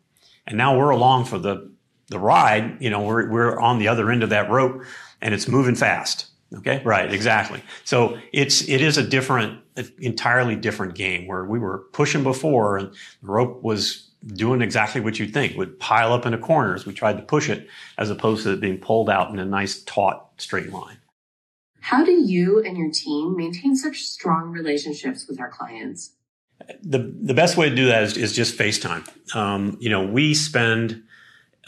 and 0.47 0.59
now 0.59 0.77
we're 0.77 0.91
along 0.91 1.25
for 1.25 1.39
the 1.39 1.71
the 2.09 2.19
ride, 2.19 2.81
you 2.81 2.91
know, 2.91 3.03
we're, 3.03 3.29
we're 3.31 3.59
on 3.59 3.79
the 3.79 3.89
other 3.89 4.11
end 4.11 4.23
of 4.23 4.31
that 4.31 4.51
rope 4.51 4.83
and 5.21 5.35
it's 5.35 5.49
moving 5.49 5.75
fast. 5.75 6.27
Okay. 6.55 6.81
Right. 6.85 7.13
Exactly. 7.13 7.63
So 7.85 8.19
it's, 8.33 8.69
it 8.69 8.81
is 8.81 8.99
a 8.99 9.03
different, 9.03 9.61
entirely 9.99 10.55
different 10.55 10.95
game 10.95 11.27
where 11.27 11.45
we 11.45 11.59
were 11.59 11.79
pushing 11.93 12.23
before 12.23 12.79
and 12.79 12.91
the 12.91 13.29
rope 13.29 13.63
was 13.63 14.09
doing 14.27 14.63
exactly 14.63 15.01
what 15.01 15.19
you'd 15.19 15.35
think 15.35 15.57
would 15.57 15.79
pile 15.81 16.13
up 16.13 16.25
in 16.25 16.35
a 16.35 16.39
corner 16.39 16.75
as 16.75 16.87
we 16.87 16.93
tried 16.93 17.17
to 17.17 17.23
push 17.23 17.49
it 17.49 17.69
as 17.99 18.11
opposed 18.11 18.45
to 18.45 18.53
it 18.53 18.61
being 18.61 18.79
pulled 18.79 19.11
out 19.11 19.31
in 19.31 19.39
a 19.39 19.45
nice 19.45 19.83
taut 19.83 20.31
straight 20.39 20.73
line. 20.73 20.99
How 21.87 22.02
do 22.02 22.11
you 22.11 22.61
and 22.64 22.76
your 22.76 22.90
team 22.90 23.37
maintain 23.37 23.76
such 23.76 24.02
strong 24.02 24.50
relationships 24.50 25.28
with 25.28 25.38
our 25.38 25.49
clients? 25.49 26.11
The, 26.83 26.99
the 26.99 27.33
best 27.33 27.57
way 27.57 27.71
to 27.71 27.76
do 27.76 27.87
that 27.87 28.02
is, 28.02 28.16
is 28.16 28.33
just 28.33 28.59
FaceTime. 28.59 29.07
Um, 29.37 29.76
you 29.78 29.88
know, 29.88 30.05
we 30.05 30.35
spend 30.35 31.05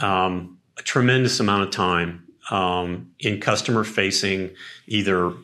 um, 0.00 0.58
a 0.76 0.82
tremendous 0.82 1.38
amount 1.38 1.62
of 1.62 1.70
time 1.70 2.26
um, 2.50 3.12
in 3.20 3.40
customer 3.40 3.84
facing 3.84 4.50
either 4.88 5.34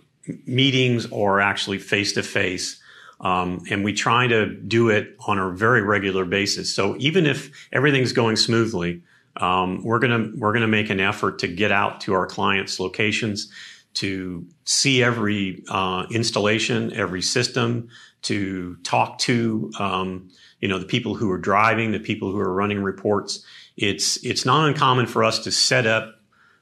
meetings 0.44 1.06
or 1.06 1.40
actually 1.40 1.78
face 1.78 2.12
to 2.14 2.24
face. 2.24 2.82
and 3.20 3.84
we 3.84 3.92
try 3.92 4.26
to 4.26 4.56
do 4.56 4.88
it 4.88 5.14
on 5.28 5.38
a 5.38 5.50
very 5.50 5.82
regular 5.82 6.24
basis. 6.24 6.74
So 6.74 6.96
even 6.98 7.26
if 7.26 7.68
everything's 7.72 8.12
going 8.12 8.34
smoothly, 8.34 9.02
um, 9.36 9.84
we're 9.84 9.98
gonna 9.98 10.30
we're 10.36 10.52
gonna 10.52 10.68
make 10.68 10.90
an 10.90 11.00
effort 11.00 11.40
to 11.40 11.48
get 11.48 11.72
out 11.72 12.00
to 12.02 12.14
our 12.14 12.26
clients' 12.26 12.78
locations, 12.78 13.50
to 13.94 14.46
see 14.64 15.02
every 15.02 15.64
uh, 15.68 16.06
installation, 16.10 16.92
every 16.92 17.22
system, 17.22 17.88
to 18.22 18.76
talk 18.82 19.18
to 19.18 19.70
um, 19.78 20.28
you 20.64 20.68
know, 20.68 20.78
the 20.78 20.86
people 20.86 21.14
who 21.14 21.30
are 21.30 21.36
driving, 21.36 21.92
the 21.92 22.00
people 22.00 22.32
who 22.32 22.38
are 22.38 22.50
running 22.50 22.82
reports. 22.82 23.44
It's 23.76 24.16
it's 24.24 24.46
not 24.46 24.66
uncommon 24.66 25.06
for 25.06 25.22
us 25.22 25.40
to 25.40 25.52
set 25.52 25.86
up 25.86 26.14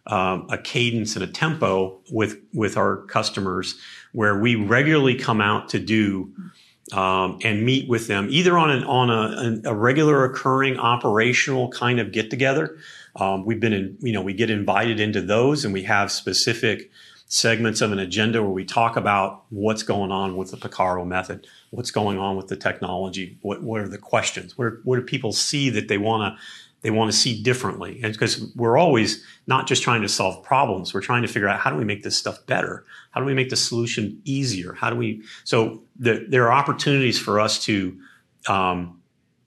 um, 0.08 0.48
a 0.50 0.58
cadence 0.58 1.14
and 1.14 1.22
a 1.22 1.28
tempo 1.28 2.00
with 2.10 2.40
with 2.52 2.76
our 2.76 3.02
customers 3.02 3.78
where 4.10 4.36
we 4.40 4.56
regularly 4.56 5.14
come 5.14 5.40
out 5.40 5.68
to 5.68 5.78
do 5.78 6.32
um, 6.92 7.38
and 7.44 7.64
meet 7.64 7.88
with 7.88 8.08
them 8.08 8.26
either 8.28 8.58
on 8.58 8.70
an 8.70 8.82
on 8.82 9.10
a, 9.10 9.70
a 9.70 9.74
regular 9.74 10.24
occurring 10.24 10.78
operational 10.78 11.70
kind 11.70 12.00
of 12.00 12.10
get 12.10 12.28
together. 12.28 12.76
Um, 13.14 13.44
we've 13.44 13.60
been 13.60 13.72
in, 13.72 13.96
you 14.00 14.12
know, 14.12 14.22
we 14.22 14.32
get 14.32 14.50
invited 14.50 14.98
into 14.98 15.20
those 15.20 15.64
and 15.64 15.72
we 15.72 15.84
have 15.84 16.10
specific 16.10 16.90
segments 17.32 17.80
of 17.80 17.92
an 17.92 17.98
agenda 17.98 18.42
where 18.42 18.50
we 18.50 18.62
talk 18.62 18.94
about 18.94 19.44
what's 19.48 19.82
going 19.82 20.12
on 20.12 20.36
with 20.36 20.50
the 20.50 20.56
Picarro 20.58 21.02
method, 21.02 21.46
what's 21.70 21.90
going 21.90 22.18
on 22.18 22.36
with 22.36 22.48
the 22.48 22.56
technology, 22.56 23.38
what, 23.40 23.62
what 23.62 23.80
are 23.80 23.88
the 23.88 23.96
questions, 23.96 24.58
where, 24.58 24.80
what 24.84 24.96
do 24.96 25.02
people 25.02 25.32
see 25.32 25.70
that 25.70 25.88
they 25.88 25.96
want 25.96 26.36
to 26.36 26.42
they 26.82 26.90
want 26.90 27.10
to 27.10 27.16
see 27.16 27.40
differently. 27.40 28.00
And 28.02 28.12
because 28.12 28.52
we're 28.56 28.76
always 28.76 29.24
not 29.46 29.68
just 29.68 29.84
trying 29.84 30.02
to 30.02 30.08
solve 30.08 30.42
problems, 30.42 30.92
we're 30.92 31.00
trying 31.00 31.22
to 31.22 31.28
figure 31.28 31.48
out 31.48 31.60
how 31.60 31.70
do 31.70 31.76
we 31.76 31.84
make 31.84 32.02
this 32.02 32.18
stuff 32.18 32.44
better? 32.46 32.84
How 33.12 33.20
do 33.20 33.26
we 33.26 33.34
make 33.34 33.50
the 33.50 33.56
solution 33.56 34.20
easier? 34.24 34.72
How 34.72 34.90
do 34.90 34.96
we? 34.96 35.22
So 35.44 35.84
the, 35.96 36.26
there 36.28 36.44
are 36.46 36.52
opportunities 36.52 37.20
for 37.20 37.38
us 37.38 37.64
to 37.66 37.96
um, 38.48 39.00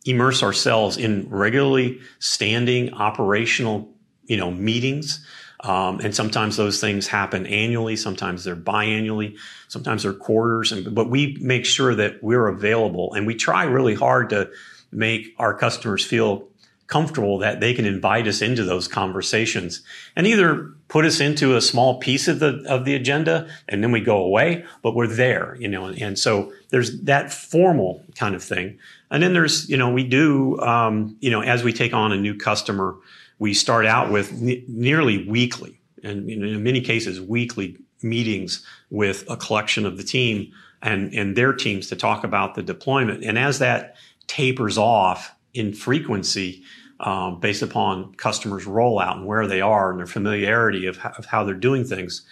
immerse 0.05 0.41
ourselves 0.41 0.95
in 0.95 1.27
regularly 1.29 1.99
standing 2.19 2.93
operational, 2.93 3.93
you 4.23 4.37
know, 4.37 4.49
meetings. 4.49 5.23
Um, 5.65 5.99
and 5.99 6.13
sometimes 6.13 6.57
those 6.57 6.79
things 6.79 7.07
happen 7.07 7.47
annually. 7.47 7.95
Sometimes 7.95 8.43
they're 8.43 8.55
biannually. 8.55 9.37
Sometimes 9.67 10.03
they're 10.03 10.13
quarters. 10.13 10.71
And, 10.71 10.93
but 10.93 11.09
we 11.09 11.37
make 11.41 11.65
sure 11.65 11.95
that 11.95 12.21
we're 12.21 12.47
available 12.47 13.13
and 13.15 13.25
we 13.25 13.33
try 13.33 13.63
really 13.63 13.95
hard 13.95 14.29
to 14.29 14.51
make 14.91 15.33
our 15.39 15.55
customers 15.55 16.05
feel 16.05 16.47
comfortable 16.87 17.39
that 17.39 17.59
they 17.59 17.73
can 17.73 17.85
invite 17.85 18.27
us 18.27 18.43
into 18.43 18.63
those 18.63 18.87
conversations 18.87 19.81
and 20.15 20.27
either 20.27 20.71
put 20.87 21.03
us 21.03 21.19
into 21.19 21.55
a 21.55 21.61
small 21.61 21.99
piece 21.99 22.27
of 22.27 22.37
the 22.37 22.63
of 22.67 22.85
the 22.85 22.93
agenda 22.93 23.49
and 23.67 23.83
then 23.83 23.91
we 23.91 23.99
go 23.99 24.17
away 24.17 24.63
but 24.83 24.93
we're 24.93 25.07
there 25.07 25.57
you 25.59 25.67
know 25.67 25.87
and 25.87 26.19
so 26.19 26.53
there's 26.69 27.01
that 27.01 27.33
formal 27.33 28.03
kind 28.13 28.35
of 28.35 28.43
thing 28.43 28.77
and 29.09 29.23
then 29.23 29.33
there's 29.33 29.67
you 29.67 29.77
know 29.77 29.89
we 29.91 30.03
do 30.03 30.59
um, 30.59 31.17
you 31.21 31.31
know 31.31 31.41
as 31.41 31.63
we 31.63 31.73
take 31.73 31.91
on 31.91 32.11
a 32.11 32.17
new 32.17 32.37
customer 32.37 32.95
we 33.39 33.53
start 33.53 33.85
out 33.85 34.11
with 34.11 34.33
ne- 34.33 34.63
nearly 34.67 35.27
weekly 35.27 35.79
and 36.03 36.29
in 36.29 36.63
many 36.63 36.81
cases 36.81 37.19
weekly 37.19 37.77
meetings 38.01 38.65
with 38.89 39.23
a 39.29 39.37
collection 39.37 39.85
of 39.85 39.97
the 39.97 40.03
team 40.03 40.51
and 40.81 41.13
and 41.13 41.35
their 41.35 41.53
teams 41.53 41.87
to 41.87 41.95
talk 41.95 42.23
about 42.23 42.55
the 42.55 42.63
deployment 42.63 43.23
and 43.23 43.37
as 43.37 43.59
that 43.59 43.95
tapers 44.27 44.77
off 44.77 45.33
in 45.53 45.73
frequency 45.73 46.63
um, 46.99 47.39
based 47.39 47.61
upon 47.61 48.13
customers' 48.15 48.65
rollout 48.65 49.17
and 49.17 49.25
where 49.25 49.47
they 49.47 49.61
are 49.61 49.91
and 49.91 49.99
their 49.99 50.07
familiarity 50.07 50.85
of, 50.85 50.97
of 51.17 51.25
how 51.25 51.43
they're 51.43 51.53
doing 51.55 51.83
things. 51.83 52.25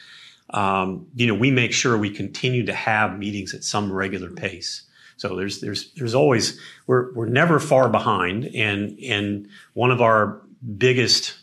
Um, 0.52 1.08
you 1.16 1.28
know, 1.28 1.34
we 1.34 1.52
make 1.52 1.74
sure 1.74 1.98
we 1.98 2.10
continue 2.10 2.66
to 2.66 2.74
have 2.74 3.18
meetings 3.18 3.54
at 3.54 3.64
some 3.64 3.92
regular 3.92 4.30
pace. 4.30 4.84
So 5.18 5.36
there's 5.36 5.62
there's 5.62 5.92
there's 5.94 6.16
always 6.16 6.60
we're 6.88 7.14
we're 7.14 7.28
never 7.28 7.60
far 7.60 7.88
behind, 7.88 8.46
and 8.56 8.98
and 9.00 9.48
one 9.74 9.92
of 9.92 10.02
our 10.02 10.42
biggest 10.78 11.36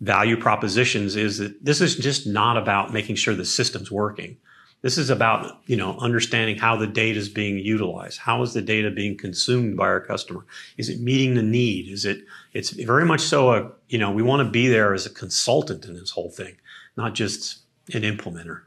value 0.00 0.36
propositions 0.36 1.16
is 1.16 1.38
that 1.38 1.64
this 1.64 1.80
is 1.80 1.96
just 1.96 2.26
not 2.26 2.56
about 2.56 2.92
making 2.92 3.16
sure 3.16 3.34
the 3.34 3.44
system's 3.44 3.90
working. 3.90 4.36
This 4.80 4.96
is 4.96 5.10
about, 5.10 5.60
you 5.66 5.76
know, 5.76 5.98
understanding 5.98 6.56
how 6.56 6.76
the 6.76 6.86
data 6.86 7.18
is 7.18 7.28
being 7.28 7.58
utilized. 7.58 8.18
How 8.18 8.42
is 8.42 8.54
the 8.54 8.62
data 8.62 8.92
being 8.92 9.18
consumed 9.18 9.76
by 9.76 9.86
our 9.86 10.00
customer? 10.00 10.46
Is 10.76 10.88
it 10.88 11.00
meeting 11.00 11.34
the 11.34 11.42
need? 11.42 11.88
Is 11.88 12.04
it, 12.04 12.20
it's 12.52 12.70
very 12.70 13.04
much 13.04 13.22
so 13.22 13.52
a, 13.52 13.72
you 13.88 13.98
know, 13.98 14.12
we 14.12 14.22
want 14.22 14.46
to 14.46 14.50
be 14.50 14.68
there 14.68 14.94
as 14.94 15.04
a 15.04 15.10
consultant 15.10 15.84
in 15.84 15.94
this 15.94 16.10
whole 16.10 16.30
thing, 16.30 16.56
not 16.96 17.14
just 17.14 17.62
an 17.92 18.02
implementer. 18.02 18.62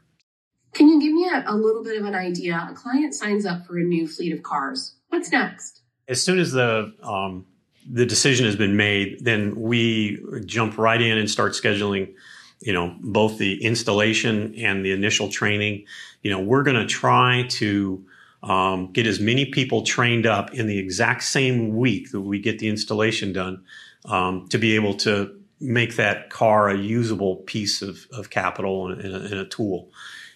Can 0.74 0.88
you 0.88 1.00
give 1.00 1.14
me 1.14 1.30
a, 1.32 1.44
a 1.50 1.56
little 1.56 1.82
bit 1.82 1.98
of 1.98 2.04
an 2.04 2.14
idea? 2.14 2.68
A 2.70 2.74
client 2.74 3.14
signs 3.14 3.46
up 3.46 3.66
for 3.66 3.78
a 3.78 3.82
new 3.82 4.06
fleet 4.06 4.34
of 4.34 4.42
cars. 4.42 4.94
What's 5.08 5.32
next? 5.32 5.80
As 6.08 6.22
soon 6.22 6.38
as 6.38 6.52
the, 6.52 6.92
um, 7.02 7.46
the 7.90 8.06
decision 8.06 8.46
has 8.46 8.56
been 8.56 8.76
made, 8.76 9.24
then 9.24 9.54
we 9.60 10.22
jump 10.46 10.78
right 10.78 11.00
in 11.00 11.18
and 11.18 11.30
start 11.30 11.52
scheduling 11.52 12.14
you 12.62 12.72
know, 12.72 12.94
both 13.00 13.38
the 13.38 13.62
installation 13.62 14.54
and 14.56 14.84
the 14.84 14.92
initial 14.92 15.28
training. 15.28 15.84
You 16.22 16.30
know, 16.30 16.40
we're 16.40 16.62
going 16.62 16.76
to 16.76 16.86
try 16.86 17.46
to 17.50 18.04
um, 18.42 18.92
get 18.92 19.06
as 19.06 19.20
many 19.20 19.46
people 19.46 19.82
trained 19.82 20.26
up 20.26 20.54
in 20.54 20.66
the 20.66 20.78
exact 20.78 21.24
same 21.24 21.76
week 21.76 22.12
that 22.12 22.20
we 22.20 22.38
get 22.38 22.58
the 22.60 22.68
installation 22.68 23.32
done 23.32 23.64
um, 24.04 24.48
to 24.48 24.58
be 24.58 24.74
able 24.74 24.94
to 24.94 25.36
make 25.60 25.96
that 25.96 26.30
car 26.30 26.68
a 26.68 26.76
usable 26.76 27.36
piece 27.36 27.82
of, 27.82 28.06
of 28.12 28.30
capital 28.30 28.88
and, 28.88 29.00
a, 29.00 29.20
and 29.22 29.34
a 29.34 29.44
tool. 29.44 29.90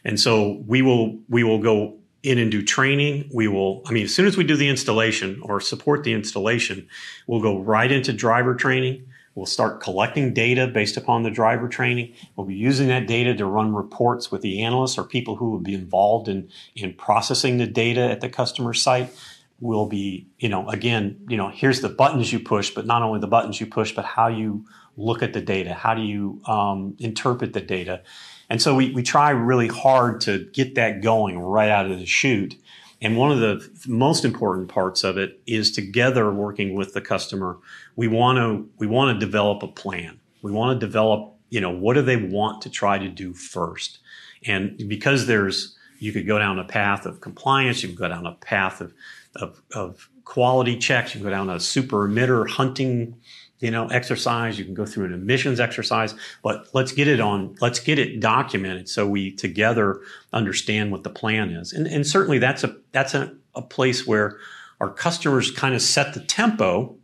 And 0.04 0.20
so 0.20 0.62
we 0.66 0.82
will 0.82 1.18
we 1.28 1.42
will 1.42 1.58
go 1.58 1.98
in 2.22 2.38
and 2.38 2.50
do 2.50 2.62
training. 2.62 3.30
We 3.32 3.48
will, 3.48 3.82
I 3.86 3.92
mean, 3.92 4.04
as 4.04 4.14
soon 4.14 4.26
as 4.26 4.36
we 4.36 4.44
do 4.44 4.56
the 4.56 4.68
installation 4.68 5.40
or 5.42 5.60
support 5.60 6.04
the 6.04 6.12
installation, 6.12 6.88
we'll 7.26 7.42
go 7.42 7.58
right 7.58 7.90
into 7.90 8.12
driver 8.12 8.54
training. 8.54 9.06
We'll 9.34 9.46
start 9.46 9.82
collecting 9.82 10.32
data 10.32 10.66
based 10.66 10.96
upon 10.96 11.22
the 11.22 11.30
driver 11.30 11.68
training. 11.68 12.14
We'll 12.34 12.46
be 12.46 12.54
using 12.54 12.88
that 12.88 13.06
data 13.06 13.34
to 13.34 13.44
run 13.44 13.74
reports 13.74 14.32
with 14.32 14.40
the 14.40 14.62
analysts 14.62 14.96
or 14.96 15.04
people 15.04 15.36
who 15.36 15.50
will 15.50 15.60
be 15.60 15.74
involved 15.74 16.26
in, 16.26 16.48
in 16.74 16.94
processing 16.94 17.58
the 17.58 17.66
data 17.66 18.00
at 18.00 18.22
the 18.22 18.30
customer 18.30 18.72
site. 18.72 19.12
We'll 19.60 19.86
be, 19.86 20.26
you 20.38 20.48
know, 20.48 20.68
again, 20.70 21.20
you 21.28 21.36
know, 21.36 21.50
here's 21.50 21.82
the 21.82 21.90
buttons 21.90 22.32
you 22.32 22.40
push, 22.40 22.70
but 22.70 22.86
not 22.86 23.02
only 23.02 23.20
the 23.20 23.26
buttons 23.26 23.60
you 23.60 23.66
push, 23.66 23.94
but 23.94 24.06
how 24.06 24.28
you 24.28 24.64
look 24.96 25.22
at 25.22 25.34
the 25.34 25.42
data. 25.42 25.74
How 25.74 25.94
do 25.94 26.02
you 26.02 26.40
um, 26.46 26.96
interpret 26.98 27.52
the 27.52 27.60
data? 27.60 28.02
And 28.48 28.62
so 28.62 28.74
we, 28.74 28.92
we 28.92 29.02
try 29.02 29.30
really 29.30 29.68
hard 29.68 30.20
to 30.22 30.46
get 30.52 30.74
that 30.76 31.02
going 31.02 31.38
right 31.38 31.70
out 31.70 31.90
of 31.90 31.98
the 31.98 32.06
chute. 32.06 32.56
And 33.02 33.16
one 33.16 33.30
of 33.30 33.40
the 33.40 33.68
most 33.86 34.24
important 34.24 34.68
parts 34.68 35.04
of 35.04 35.18
it 35.18 35.40
is 35.46 35.70
together 35.70 36.32
working 36.32 36.74
with 36.74 36.94
the 36.94 37.00
customer. 37.00 37.58
We 37.94 38.08
want 38.08 38.38
to 38.38 38.68
we 38.78 38.86
want 38.86 39.18
to 39.18 39.26
develop 39.26 39.62
a 39.62 39.68
plan. 39.68 40.18
We 40.42 40.52
want 40.52 40.78
to 40.78 40.86
develop, 40.86 41.34
you 41.50 41.60
know, 41.60 41.70
what 41.70 41.94
do 41.94 42.02
they 42.02 42.16
want 42.16 42.62
to 42.62 42.70
try 42.70 42.98
to 42.98 43.08
do 43.08 43.34
first? 43.34 43.98
And 44.46 44.88
because 44.88 45.26
there's 45.26 45.76
you 45.98 46.12
could 46.12 46.26
go 46.26 46.38
down 46.38 46.58
a 46.58 46.64
path 46.64 47.04
of 47.06 47.20
compliance, 47.20 47.82
you 47.82 47.88
can 47.88 47.96
go 47.96 48.08
down 48.08 48.26
a 48.26 48.34
path 48.34 48.80
of 48.80 48.94
of, 49.36 49.60
of 49.74 50.08
quality 50.24 50.78
checks, 50.78 51.14
you 51.14 51.20
can 51.20 51.28
go 51.28 51.36
down 51.36 51.50
a 51.50 51.60
super 51.60 52.08
emitter 52.08 52.48
hunting 52.48 53.16
you 53.60 53.70
know, 53.70 53.86
exercise. 53.88 54.58
You 54.58 54.64
can 54.64 54.74
go 54.74 54.86
through 54.86 55.06
an 55.06 55.14
emissions 55.14 55.60
exercise, 55.60 56.14
but 56.42 56.68
let's 56.74 56.92
get 56.92 57.08
it 57.08 57.20
on, 57.20 57.56
let's 57.60 57.80
get 57.80 57.98
it 57.98 58.20
documented 58.20 58.88
so 58.88 59.06
we 59.06 59.32
together 59.32 60.00
understand 60.32 60.92
what 60.92 61.02
the 61.04 61.10
plan 61.10 61.50
is. 61.50 61.72
And, 61.72 61.86
and 61.86 62.06
certainly 62.06 62.38
that's 62.38 62.64
a, 62.64 62.76
that's 62.92 63.14
a, 63.14 63.34
a 63.54 63.62
place 63.62 64.06
where 64.06 64.38
our 64.80 64.92
customers 64.92 65.50
kind 65.50 65.74
of 65.74 65.82
set 65.82 66.14
the 66.14 66.20
tempo. 66.20 66.96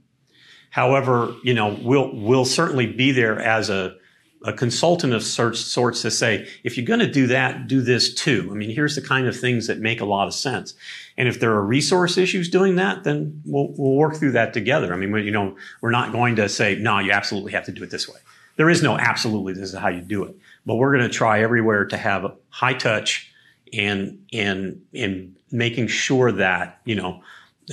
However, 0.71 1.35
you 1.43 1.55
know, 1.55 1.79
we'll, 1.83 2.15
we'll 2.15 2.45
certainly 2.45 2.87
be 2.87 3.13
there 3.13 3.41
as 3.41 3.71
a, 3.71 3.97
a 4.45 4.53
consultant 4.53 5.13
of 5.13 5.23
sorts 5.23 6.03
to 6.03 6.11
say, 6.11 6.49
if 6.65 6.77
you're 6.77 6.87
going 6.87 7.01
to 7.01 7.11
do 7.11 7.27
that, 7.29 7.69
do 7.69 7.81
this 7.81 8.13
too. 8.13 8.49
I 8.51 8.55
mean, 8.55 8.71
here's 8.71 8.97
the 8.97 9.03
kind 9.03 9.27
of 9.27 9.39
things 9.39 9.67
that 9.69 9.79
make 9.79 10.01
a 10.01 10.05
lot 10.05 10.27
of 10.27 10.35
sense. 10.35 10.75
And 11.17 11.29
if 11.29 11.39
there 11.39 11.53
are 11.53 11.63
resource 11.63 12.19
issues 12.19 12.49
doing 12.49 12.77
that, 12.77 13.05
then 13.05 13.41
we'll, 13.45 13.69
we'll 13.77 13.95
work 13.95 14.17
through 14.17 14.33
that 14.33 14.53
together. 14.53 14.93
I 14.93 14.97
mean, 14.97 15.15
you 15.25 15.31
know, 15.31 15.57
we're 15.81 15.91
not 15.91 16.13
going 16.13 16.37
to 16.37 16.49
say, 16.49 16.75
no, 16.77 16.99
you 16.99 17.13
absolutely 17.13 17.53
have 17.53 17.65
to 17.67 17.73
do 17.73 17.83
it 17.83 17.91
this 17.91 18.09
way. 18.09 18.19
There 18.57 18.69
is 18.69 18.83
no 18.83 18.99
absolutely 18.99 19.53
this 19.55 19.73
is 19.73 19.79
how 19.79 19.89
you 19.89 20.01
do 20.01 20.25
it. 20.25 20.37
But 20.67 20.75
we're 20.75 20.93
going 20.93 21.09
to 21.09 21.15
try 21.15 21.43
everywhere 21.43 21.85
to 21.87 21.97
have 21.97 22.37
high 22.51 22.75
touch 22.75 23.33
and, 23.73 24.25
and, 24.33 24.83
and 24.95 25.37
making 25.51 25.87
sure 25.87 26.33
that, 26.33 26.81
you 26.85 26.95
know, 26.95 27.23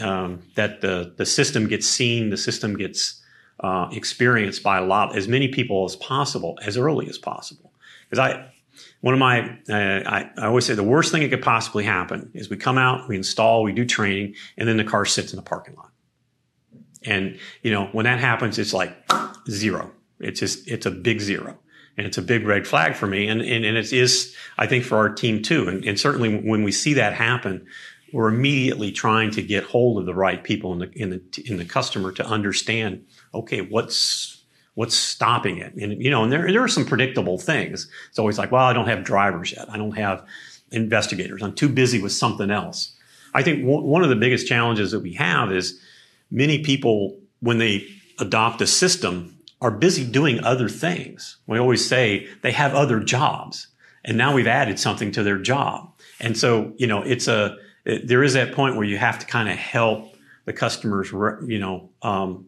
um, 0.02 0.44
that 0.56 0.82
the, 0.82 1.14
the 1.18 1.26
system 1.26 1.68
gets 1.68 1.88
seen, 1.88 2.30
the 2.30 2.38
system 2.38 2.78
gets 2.78 3.19
uh, 3.60 3.90
experienced 3.92 4.64
by 4.64 4.78
a 4.78 4.86
lot, 4.86 5.16
as 5.16 5.28
many 5.28 5.48
people 5.48 5.86
as 5.86 5.96
possible, 5.96 6.58
as 6.62 6.78
early 6.78 7.10
as 7.10 7.18
possible. 7.18 7.74
Because 8.10 8.20
I, 8.20 8.52
one 9.02 9.14
of 9.14 9.20
my, 9.20 9.58
uh, 9.70 10.04
I, 10.06 10.30
I, 10.38 10.46
always 10.46 10.66
say 10.66 10.74
the 10.74 10.84
worst 10.84 11.12
thing 11.12 11.22
that 11.22 11.30
could 11.30 11.42
possibly 11.42 11.84
happen 11.84 12.32
is 12.34 12.50
we 12.50 12.58
come 12.58 12.78
out, 12.78 13.08
we 13.08 13.16
install, 13.16 13.64
we 13.64 13.72
do 13.72 13.86
training, 13.86 14.36
and 14.58 14.68
then 14.68 14.78
the 14.78 14.84
car 14.84 15.06
sits 15.06 15.34
in 15.34 15.38
the 15.38 15.44
parking 15.44 15.76
lot. 15.76 15.92
And, 17.06 17.40
you 17.62 17.72
know, 17.72 17.88
when 17.92 18.06
that 18.06 18.20
happens, 18.20 18.60
it's 18.60 18.74
like 18.74 18.96
zero. 19.50 19.92
It's 20.20 20.40
just, 20.40 20.68
it's 20.68 20.86
a 20.86 20.92
big 20.92 21.22
zero. 21.22 21.58
And 21.98 22.08
it's 22.08 22.18
a 22.18 22.22
big 22.22 22.46
red 22.46 22.66
flag 22.66 22.96
for 22.96 23.08
me. 23.08 23.28
And, 23.28 23.42
and, 23.42 23.66
and 23.66 23.78
it 23.78 23.92
is, 23.92 24.36
I 24.58 24.68
think, 24.68 24.86
for 24.86 24.98
our 24.98 25.10
team 25.10 25.42
too. 25.42 25.68
And, 25.68 25.84
and 25.84 26.00
certainly 26.00 26.38
when 26.38 26.64
we 26.64 26.72
see 26.72 26.94
that 26.94 27.14
happen, 27.14 27.68
we're 28.14 28.30
immediately 28.30 28.92
trying 28.92 29.32
to 29.32 29.42
get 29.42 29.64
hold 29.64 29.98
of 29.98 30.06
the 30.06 30.14
right 30.14 30.44
people 30.44 30.74
in 30.74 30.80
the, 30.80 30.92
in 30.94 31.10
the, 31.10 31.44
in 31.46 31.58
the 31.58 31.66
customer 31.66 32.12
to 32.14 32.26
understand, 32.26 33.06
okay, 33.34 33.62
what's, 33.62 34.44
what's 34.76 34.96
stopping 34.96 35.58
it? 35.58 35.74
And 35.76 36.02
you 36.02 36.10
know, 36.10 36.24
and 36.24 36.32
there 36.32 36.50
there 36.50 36.64
are 36.64 36.70
some 36.70 36.86
predictable 36.86 37.38
things. 37.38 37.90
It's 38.10 38.18
always 38.18 38.38
like, 38.38 38.50
well, 38.50 38.64
I 38.64 38.72
don't 38.72 38.88
have 38.88 39.04
drivers 39.04 39.52
yet. 39.52 39.70
I 39.70 39.76
don't 39.78 39.98
have 39.98 40.26
investigators. 40.72 41.44
I'm 41.44 41.54
too 41.54 41.68
busy 41.68 42.02
with 42.02 42.14
something 42.14 42.50
else. 42.50 42.96
I 43.34 43.44
think 43.44 43.60
w- 43.62 43.82
one 43.82 44.04
of 44.04 44.10
the 44.10 44.16
biggest 44.16 44.48
challenges 44.48 44.92
that 44.92 45.02
we 45.02 45.14
have 45.16 45.52
is 45.52 45.82
many 46.32 46.60
people, 46.60 47.20
when 47.42 47.58
they 47.58 47.88
adopt 48.20 48.62
a 48.62 48.68
system, 48.68 49.38
are 49.62 49.72
busy 49.72 50.10
doing 50.10 50.42
other 50.44 50.70
things. 50.70 51.38
We 51.46 51.60
always 51.60 51.86
say 51.86 52.28
they 52.42 52.52
have 52.52 52.74
other 52.74 53.02
jobs, 53.02 53.68
and 54.06 54.18
now 54.18 54.34
we've 54.34 54.48
added 54.48 54.80
something 54.80 55.12
to 55.12 55.24
their 55.24 55.38
job. 55.38 55.92
And 56.22 56.38
so, 56.38 56.72
you 56.78 56.88
know, 56.88 57.02
it's 57.02 57.28
a 57.28 57.58
it, 57.86 58.08
there 58.08 58.24
is 58.24 58.34
that 58.34 58.54
point 58.54 58.76
where 58.76 58.86
you 58.86 58.98
have 58.98 59.20
to 59.20 59.26
kind 59.26 59.50
of 59.50 59.56
help 59.56 60.16
the 60.46 60.54
customers, 60.54 61.12
you 61.46 61.60
know, 61.60 61.90
um, 62.02 62.48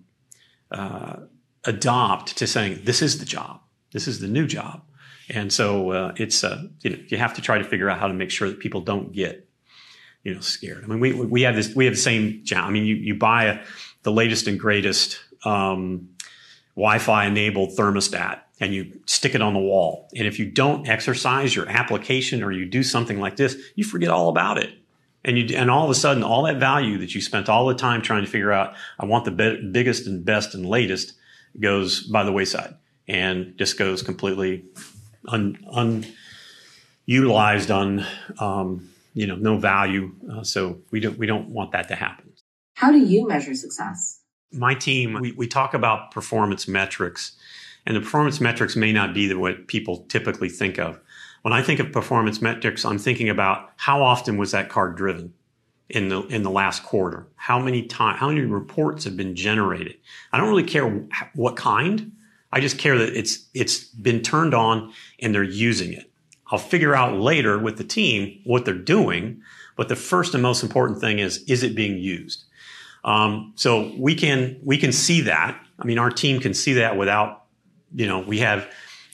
uh, 0.72 1.18
adopt 1.66 2.38
to 2.38 2.48
saying 2.48 2.82
this 2.84 3.02
is 3.02 3.20
the 3.20 3.26
job, 3.26 3.62
this 3.92 4.08
is 4.08 4.20
the 4.20 4.28
new 4.28 4.48
job, 4.48 4.82
and 5.30 5.52
so 5.52 5.92
uh, 5.92 6.14
it's 6.18 6.44
uh, 6.44 6.64
you 6.82 6.90
know 6.92 6.98
you 7.08 7.18
have 7.18 7.34
to 7.36 7.42
try 7.42 7.58
to 7.58 7.64
figure 7.64 7.90
out 7.90 8.00
how 8.00 8.08
to 8.08 8.14
make 8.14 8.32
sure 8.32 8.50
that 8.50 8.60
people 8.60 8.82
don't 8.82 9.12
get 9.12 9.48
you 10.24 10.34
know 10.34 10.40
scared. 10.40 10.84
I 10.84 10.88
mean, 10.88 11.00
we 11.00 11.14
we 11.14 11.42
have 11.44 11.56
this 11.56 11.76
we 11.76 11.86
have 11.86 11.94
the 11.94 12.00
same 12.00 12.42
job. 12.44 12.66
I 12.68 12.72
mean, 12.72 12.86
you 12.86 12.96
you 12.96 13.16
buy 13.16 13.46
a, 13.46 13.64
the 14.04 14.12
latest 14.12 14.48
and 14.48 14.60
greatest 14.60 15.20
um, 15.44 16.10
Wi-Fi 16.76 17.26
enabled 17.26 17.78
thermostat 17.78 18.40
and 18.62 18.74
you 18.74 19.00
stick 19.08 19.36
it 19.36 19.42
on 19.42 19.54
the 19.54 19.60
wall. 19.60 20.08
And 20.16 20.28
if 20.28 20.40
you 20.40 20.46
don't 20.46 20.88
exercise 20.88 21.56
your 21.56 21.68
application 21.68 22.44
or 22.44 22.52
you 22.52 22.66
do 22.66 22.84
something 22.84 23.20
like 23.20 23.36
this, 23.36 23.58
you 23.76 23.84
forget 23.84 24.10
all 24.10 24.30
about 24.30 24.60
it. 24.60 24.72
And 25.24 25.38
you, 25.38 25.56
and 25.56 25.70
all 25.70 25.84
of 25.84 25.90
a 25.90 25.96
sudden, 25.96 26.24
all 26.24 26.44
that 26.44 26.58
value 26.58 26.98
that 26.98 27.14
you 27.14 27.22
spent 27.22 27.48
all 27.48 27.68
the 27.68 27.76
time 27.76 28.02
trying 28.02 28.26
to 28.26 28.30
figure 28.30 28.52
out, 28.52 28.74
I 29.00 29.06
want 29.06 29.26
the 29.26 29.32
be- 29.32 29.70
biggest 29.72 30.08
and 30.08 30.26
best 30.26 30.56
and 30.56 30.66
latest 30.66 31.14
goes 31.60 32.02
by 32.02 32.24
the 32.24 32.32
wayside 32.32 32.76
and 33.08 33.56
just 33.58 33.78
goes 33.78 34.02
completely 34.02 34.66
un, 35.28 36.04
unutilized 37.08 37.70
on, 37.70 38.06
um, 38.40 38.90
you 39.14 39.28
know, 39.28 39.36
no 39.36 39.58
value. 39.58 40.12
Uh, 40.32 40.44
so 40.44 40.80
we 40.90 41.00
don't, 41.00 41.18
we 41.20 41.28
don't 41.28 41.50
want 41.50 41.72
that 41.74 41.88
to 41.90 41.96
happen. 41.96 42.32
How 42.74 42.92
do 42.92 42.98
you 42.98 43.28
measure 43.28 43.54
success? 43.54 44.22
My 44.52 44.74
team, 44.74 45.14
we, 45.22 45.34
we 45.34 45.48
talk 45.48 45.74
about 45.76 46.12
performance 46.12 46.68
metrics 46.68 47.34
and 47.86 47.96
the 47.96 48.02
performance 48.02 48.40
metrics 48.40 48.76
may 48.76 48.92
not 48.92 49.14
be 49.14 49.28
the, 49.28 49.38
what 49.38 49.68
people 49.68 50.06
typically 50.08 50.50
think 50.50 50.78
of. 50.78 51.00
When 51.42 51.54
I 51.54 51.62
think 51.62 51.80
of 51.80 51.92
performance 51.92 52.42
metrics, 52.42 52.86
I'm 52.86 53.00
thinking 53.00 53.30
about 53.30 53.72
how 53.78 54.04
often 54.04 54.38
was 54.38 54.52
that 54.52 54.70
card 54.70 54.96
driven 54.96 55.34
in 55.90 56.10
the 56.10 56.22
in 56.28 56.44
the 56.44 56.50
last 56.50 56.84
quarter? 56.84 57.28
How 57.36 57.60
many 57.60 57.84
time? 57.84 58.18
How 58.18 58.30
many 58.30 58.42
reports 58.42 59.04
have 59.04 59.18
been 59.18 59.36
generated? 59.36 59.98
I 60.32 60.38
don't 60.38 60.50
really 60.50 60.64
care 60.64 60.88
what 61.34 61.56
kind. 61.56 62.12
I 62.52 62.60
just 62.60 62.78
care 62.78 62.98
that 62.98 63.18
it's 63.18 63.48
it's 63.54 63.86
been 63.86 64.22
turned 64.22 64.54
on 64.54 64.94
and 65.20 65.34
they're 65.34 65.44
using 65.44 65.94
it. 65.94 66.12
I'll 66.52 66.60
figure 66.60 66.94
out 66.94 67.18
later 67.18 67.58
with 67.58 67.78
the 67.78 67.84
team 67.84 68.40
what 68.44 68.66
they're 68.66 68.74
doing, 68.74 69.42
but 69.76 69.88
the 69.88 69.96
first 69.96 70.34
and 70.34 70.44
most 70.44 70.64
important 70.64 71.00
thing 71.00 71.20
is 71.20 71.40
is 71.48 71.64
it 71.64 71.76
being 71.76 71.98
used? 71.98 72.46
Um, 73.04 73.54
so 73.56 73.92
we 73.98 74.16
can 74.16 74.60
we 74.64 74.78
can 74.78 74.92
see 74.92 75.22
that. 75.22 75.60
I 75.80 75.86
mean, 75.86 75.98
our 75.98 76.12
team 76.12 76.40
can 76.40 76.54
see 76.54 76.74
that 76.74 76.98
without 76.98 77.46
you 77.96 78.06
know 78.06 78.20
we 78.20 78.40
have 78.40 78.68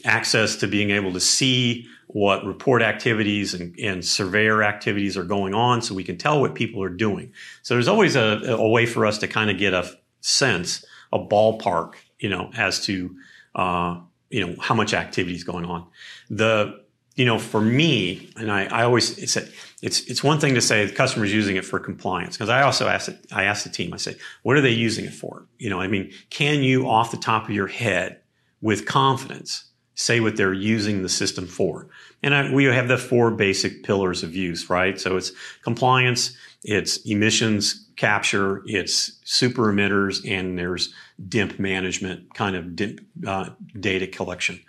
access 0.07 0.55
to 0.57 0.67
being 0.67 0.91
able 0.91 1.13
to 1.13 1.19
see 1.19 1.87
what 2.07 2.45
report 2.45 2.81
activities 2.81 3.53
and, 3.53 3.77
and, 3.77 4.03
surveyor 4.03 4.63
activities 4.63 5.17
are 5.17 5.25
going 5.25 5.53
on 5.53 5.81
so 5.81 5.93
we 5.93 6.05
can 6.05 6.17
tell 6.17 6.39
what 6.39 6.55
people 6.55 6.81
are 6.81 6.89
doing. 6.89 7.33
So 7.63 7.73
there's 7.73 7.89
always 7.89 8.15
a, 8.15 8.41
a 8.47 8.69
way 8.69 8.85
for 8.85 9.05
us 9.05 9.17
to 9.19 9.27
kind 9.27 9.51
of 9.51 9.57
get 9.57 9.73
a 9.73 9.89
sense, 10.21 10.85
a 11.11 11.19
ballpark, 11.19 11.95
you 12.17 12.29
know, 12.29 12.49
as 12.55 12.85
to, 12.85 13.15
uh, 13.55 13.99
you 14.29 14.45
know, 14.45 14.55
how 14.61 14.73
much 14.73 14.93
activity 14.93 15.35
is 15.35 15.43
going 15.43 15.65
on. 15.65 15.85
The, 16.29 16.81
you 17.15 17.25
know, 17.25 17.39
for 17.39 17.59
me, 17.59 18.31
and 18.37 18.51
I, 18.51 18.65
I 18.65 18.83
always, 18.83 19.17
it's, 19.17 19.35
a, 19.35 19.45
it's, 19.81 20.01
it's 20.07 20.23
one 20.23 20.39
thing 20.39 20.55
to 20.55 20.61
say 20.61 20.85
the 20.85 20.93
customer's 20.93 21.33
using 21.33 21.57
it 21.57 21.65
for 21.65 21.79
compliance. 21.79 22.37
Cause 22.37 22.49
I 22.49 22.61
also 22.61 22.87
asked 22.87 23.09
it, 23.09 23.25
I 23.31 23.43
asked 23.43 23.65
the 23.65 23.69
team, 23.69 23.93
I 23.93 23.97
say, 23.97 24.15
what 24.43 24.55
are 24.55 24.61
they 24.61 24.71
using 24.71 25.05
it 25.05 25.13
for? 25.13 25.45
You 25.57 25.69
know, 25.69 25.81
I 25.81 25.87
mean, 25.87 26.13
can 26.29 26.63
you 26.63 26.87
off 26.87 27.11
the 27.11 27.17
top 27.17 27.45
of 27.45 27.51
your 27.51 27.67
head 27.67 28.21
with 28.61 28.85
confidence 28.85 29.66
say 29.97 30.19
what 30.19 30.37
they're 30.37 30.53
using 30.53 31.01
the 31.01 31.09
system 31.09 31.47
for. 31.47 31.87
And 32.21 32.33
I, 32.33 32.53
we 32.53 32.65
have 32.65 32.87
the 32.87 32.99
four 32.99 33.31
basic 33.31 33.83
pillars 33.83 34.21
of 34.21 34.35
use, 34.35 34.69
right? 34.69 34.99
So 34.99 35.17
it's 35.17 35.31
compliance, 35.63 36.37
it's 36.63 36.97
emissions 36.97 37.87
capture, 37.95 38.61
it's 38.67 39.19
super 39.23 39.73
emitters, 39.73 40.23
and 40.29 40.57
there's 40.57 40.93
DIMP 41.27 41.57
management, 41.57 42.31
kind 42.35 42.55
of 42.55 42.75
DIMP, 42.75 43.01
uh, 43.25 43.49
data 43.79 44.05
collection. 44.05 44.61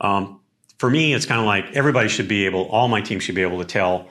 Um, 0.00 0.40
for 0.78 0.90
me, 0.90 1.14
it's 1.14 1.24
kind 1.24 1.40
of 1.40 1.46
like 1.46 1.66
everybody 1.76 2.08
should 2.08 2.26
be 2.26 2.44
able, 2.44 2.64
all 2.64 2.88
my 2.88 3.00
team 3.00 3.20
should 3.20 3.36
be 3.36 3.42
able 3.42 3.60
to 3.60 3.64
tell 3.64 4.08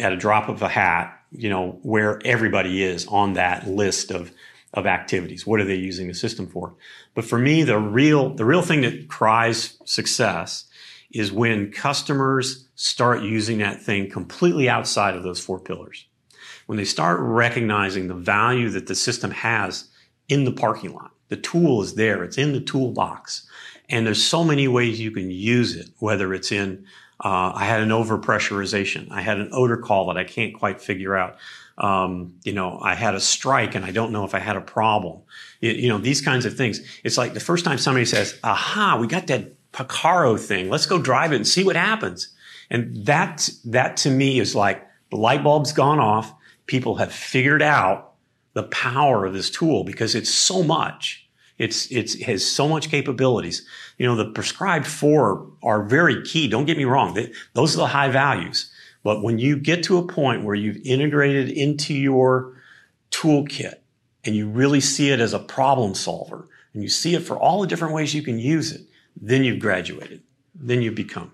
at 0.00 0.12
a 0.12 0.16
drop 0.16 0.48
of 0.48 0.60
a 0.60 0.68
hat, 0.68 1.20
you 1.30 1.48
know, 1.48 1.78
where 1.82 2.20
everybody 2.26 2.82
is 2.82 3.06
on 3.06 3.34
that 3.34 3.68
list 3.68 4.10
of 4.10 4.32
of 4.72 4.86
activities. 4.86 5.46
What 5.46 5.60
are 5.60 5.64
they 5.64 5.74
using 5.74 6.08
the 6.08 6.14
system 6.14 6.46
for? 6.46 6.74
But 7.14 7.24
for 7.24 7.38
me, 7.38 7.62
the 7.62 7.78
real, 7.78 8.34
the 8.34 8.44
real 8.44 8.62
thing 8.62 8.82
that 8.82 9.08
cries 9.08 9.78
success 9.84 10.66
is 11.10 11.32
when 11.32 11.72
customers 11.72 12.68
start 12.76 13.22
using 13.22 13.58
that 13.58 13.82
thing 13.82 14.08
completely 14.08 14.68
outside 14.68 15.16
of 15.16 15.22
those 15.22 15.40
four 15.44 15.58
pillars. 15.58 16.06
When 16.66 16.78
they 16.78 16.84
start 16.84 17.18
recognizing 17.20 18.06
the 18.06 18.14
value 18.14 18.68
that 18.70 18.86
the 18.86 18.94
system 18.94 19.32
has 19.32 19.88
in 20.28 20.44
the 20.44 20.52
parking 20.52 20.94
lot. 20.94 21.10
The 21.28 21.36
tool 21.36 21.82
is 21.82 21.96
there. 21.96 22.22
It's 22.22 22.38
in 22.38 22.52
the 22.52 22.60
toolbox. 22.60 23.46
And 23.88 24.06
there's 24.06 24.22
so 24.22 24.44
many 24.44 24.68
ways 24.68 25.00
you 25.00 25.10
can 25.10 25.30
use 25.30 25.74
it, 25.76 25.88
whether 25.98 26.32
it's 26.32 26.52
in, 26.52 26.86
uh, 27.24 27.52
I 27.54 27.64
had 27.64 27.80
an 27.80 27.88
overpressurization. 27.88 29.10
I 29.10 29.20
had 29.20 29.38
an 29.38 29.50
odor 29.52 29.76
call 29.76 30.06
that 30.06 30.16
I 30.16 30.24
can't 30.24 30.54
quite 30.54 30.80
figure 30.80 31.16
out 31.16 31.36
um, 31.80 32.34
you 32.44 32.52
know, 32.52 32.78
I 32.80 32.94
had 32.94 33.14
a 33.14 33.20
strike 33.20 33.74
and 33.74 33.86
I 33.86 33.90
don't 33.90 34.12
know 34.12 34.24
if 34.24 34.34
I 34.34 34.38
had 34.38 34.54
a 34.54 34.60
problem. 34.60 35.22
You, 35.60 35.72
you, 35.72 35.88
know, 35.88 35.96
these 35.96 36.20
kinds 36.20 36.44
of 36.44 36.54
things. 36.54 36.80
It's 37.02 37.16
like 37.16 37.32
the 37.32 37.40
first 37.40 37.64
time 37.64 37.78
somebody 37.78 38.04
says, 38.04 38.38
aha, 38.44 38.98
we 39.00 39.06
got 39.06 39.26
that 39.28 39.54
Picarro 39.72 40.36
thing. 40.36 40.68
Let's 40.68 40.84
go 40.84 41.00
drive 41.00 41.32
it 41.32 41.36
and 41.36 41.48
see 41.48 41.64
what 41.64 41.76
happens. 41.76 42.28
And 42.68 43.06
that, 43.06 43.48
that 43.64 43.96
to 43.98 44.10
me 44.10 44.38
is 44.38 44.54
like 44.54 44.86
the 45.10 45.16
light 45.16 45.42
bulb's 45.42 45.72
gone 45.72 45.98
off. 45.98 46.34
People 46.66 46.96
have 46.96 47.12
figured 47.12 47.62
out 47.62 48.12
the 48.52 48.64
power 48.64 49.24
of 49.24 49.32
this 49.32 49.48
tool 49.48 49.82
because 49.82 50.14
it's 50.14 50.30
so 50.30 50.62
much. 50.62 51.26
It's, 51.56 51.90
it's, 51.90 52.14
it 52.14 52.24
has 52.24 52.46
so 52.46 52.68
much 52.68 52.90
capabilities. 52.90 53.66
You 53.96 54.06
know, 54.06 54.16
the 54.16 54.30
prescribed 54.30 54.86
four 54.86 55.46
are 55.62 55.82
very 55.82 56.22
key. 56.24 56.46
Don't 56.46 56.66
get 56.66 56.76
me 56.76 56.84
wrong. 56.84 57.14
They, 57.14 57.32
those 57.54 57.74
are 57.74 57.78
the 57.78 57.86
high 57.86 58.10
values. 58.10 58.70
But 59.02 59.22
when 59.22 59.38
you 59.38 59.56
get 59.56 59.84
to 59.84 59.98
a 59.98 60.06
point 60.06 60.44
where 60.44 60.54
you've 60.54 60.84
integrated 60.84 61.48
into 61.48 61.94
your 61.94 62.54
toolkit 63.10 63.76
and 64.24 64.36
you 64.36 64.48
really 64.48 64.80
see 64.80 65.10
it 65.10 65.20
as 65.20 65.32
a 65.32 65.38
problem 65.38 65.94
solver 65.94 66.48
and 66.74 66.82
you 66.82 66.88
see 66.88 67.14
it 67.14 67.20
for 67.20 67.38
all 67.38 67.60
the 67.60 67.66
different 67.66 67.94
ways 67.94 68.14
you 68.14 68.22
can 68.22 68.38
use 68.38 68.72
it, 68.72 68.82
then 69.20 69.44
you've 69.44 69.60
graduated. 69.60 70.22
Then 70.54 70.82
you 70.82 70.92
become. 70.92 71.32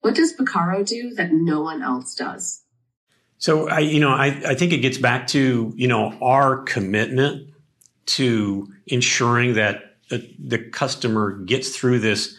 What 0.00 0.14
does 0.14 0.32
Picarro 0.32 0.84
do 0.84 1.14
that 1.14 1.32
no 1.32 1.62
one 1.62 1.82
else 1.82 2.14
does? 2.14 2.62
So 3.38 3.68
I, 3.68 3.80
you 3.80 4.00
know, 4.00 4.10
I, 4.10 4.26
I 4.46 4.54
think 4.54 4.72
it 4.72 4.78
gets 4.78 4.98
back 4.98 5.26
to, 5.28 5.72
you 5.76 5.88
know, 5.88 6.16
our 6.22 6.62
commitment 6.62 7.50
to 8.06 8.72
ensuring 8.86 9.54
that 9.54 9.96
the, 10.08 10.32
the 10.38 10.58
customer 10.58 11.32
gets 11.32 11.76
through 11.76 11.98
this, 11.98 12.36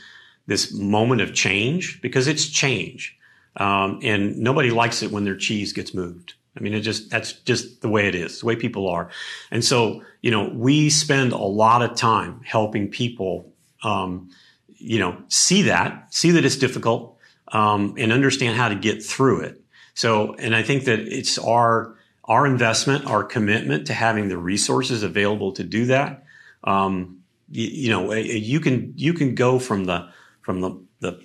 this 0.47 0.73
moment 0.73 1.21
of 1.21 1.33
change 1.33 2.01
because 2.01 2.27
it's 2.27 2.47
change. 2.47 3.16
Um, 3.57 3.99
and 4.03 4.37
nobody 4.37 4.69
likes 4.69 5.01
it 5.01 5.11
when 5.11 5.25
their 5.25 5.35
cheese 5.35 5.73
gets 5.73 5.93
moved. 5.93 6.35
I 6.55 6.59
mean, 6.59 6.73
it 6.73 6.81
just, 6.81 7.09
that's 7.09 7.33
just 7.33 7.81
the 7.81 7.89
way 7.89 8.07
it 8.07 8.15
is, 8.15 8.39
the 8.39 8.45
way 8.45 8.55
people 8.55 8.87
are. 8.87 9.09
And 9.51 9.63
so, 9.63 10.03
you 10.21 10.31
know, 10.31 10.49
we 10.53 10.89
spend 10.89 11.31
a 11.31 11.37
lot 11.37 11.81
of 11.81 11.95
time 11.95 12.41
helping 12.43 12.87
people, 12.89 13.51
um, 13.83 14.29
you 14.67 14.99
know, 14.99 15.17
see 15.27 15.63
that, 15.63 16.13
see 16.13 16.31
that 16.31 16.45
it's 16.45 16.55
difficult, 16.55 17.17
um, 17.51 17.95
and 17.97 18.11
understand 18.11 18.57
how 18.57 18.69
to 18.69 18.75
get 18.75 19.03
through 19.03 19.41
it. 19.41 19.61
So, 19.93 20.33
and 20.35 20.55
I 20.55 20.63
think 20.63 20.85
that 20.85 20.99
it's 20.99 21.37
our, 21.37 21.95
our 22.25 22.45
investment, 22.45 23.05
our 23.05 23.23
commitment 23.23 23.87
to 23.87 23.93
having 23.93 24.27
the 24.27 24.37
resources 24.37 25.01
available 25.01 25.51
to 25.53 25.63
do 25.63 25.85
that. 25.85 26.25
Um, 26.63 27.19
you, 27.49 27.67
you 27.67 27.89
know, 27.89 28.13
you 28.13 28.59
can, 28.59 28.93
you 28.95 29.13
can 29.13 29.33
go 29.33 29.57
from 29.59 29.85
the, 29.85 30.09
from 30.41 30.61
the, 30.61 30.79
the, 30.99 31.21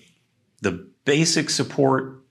the 0.60 0.88
basic 1.04 1.50
support 1.50 2.21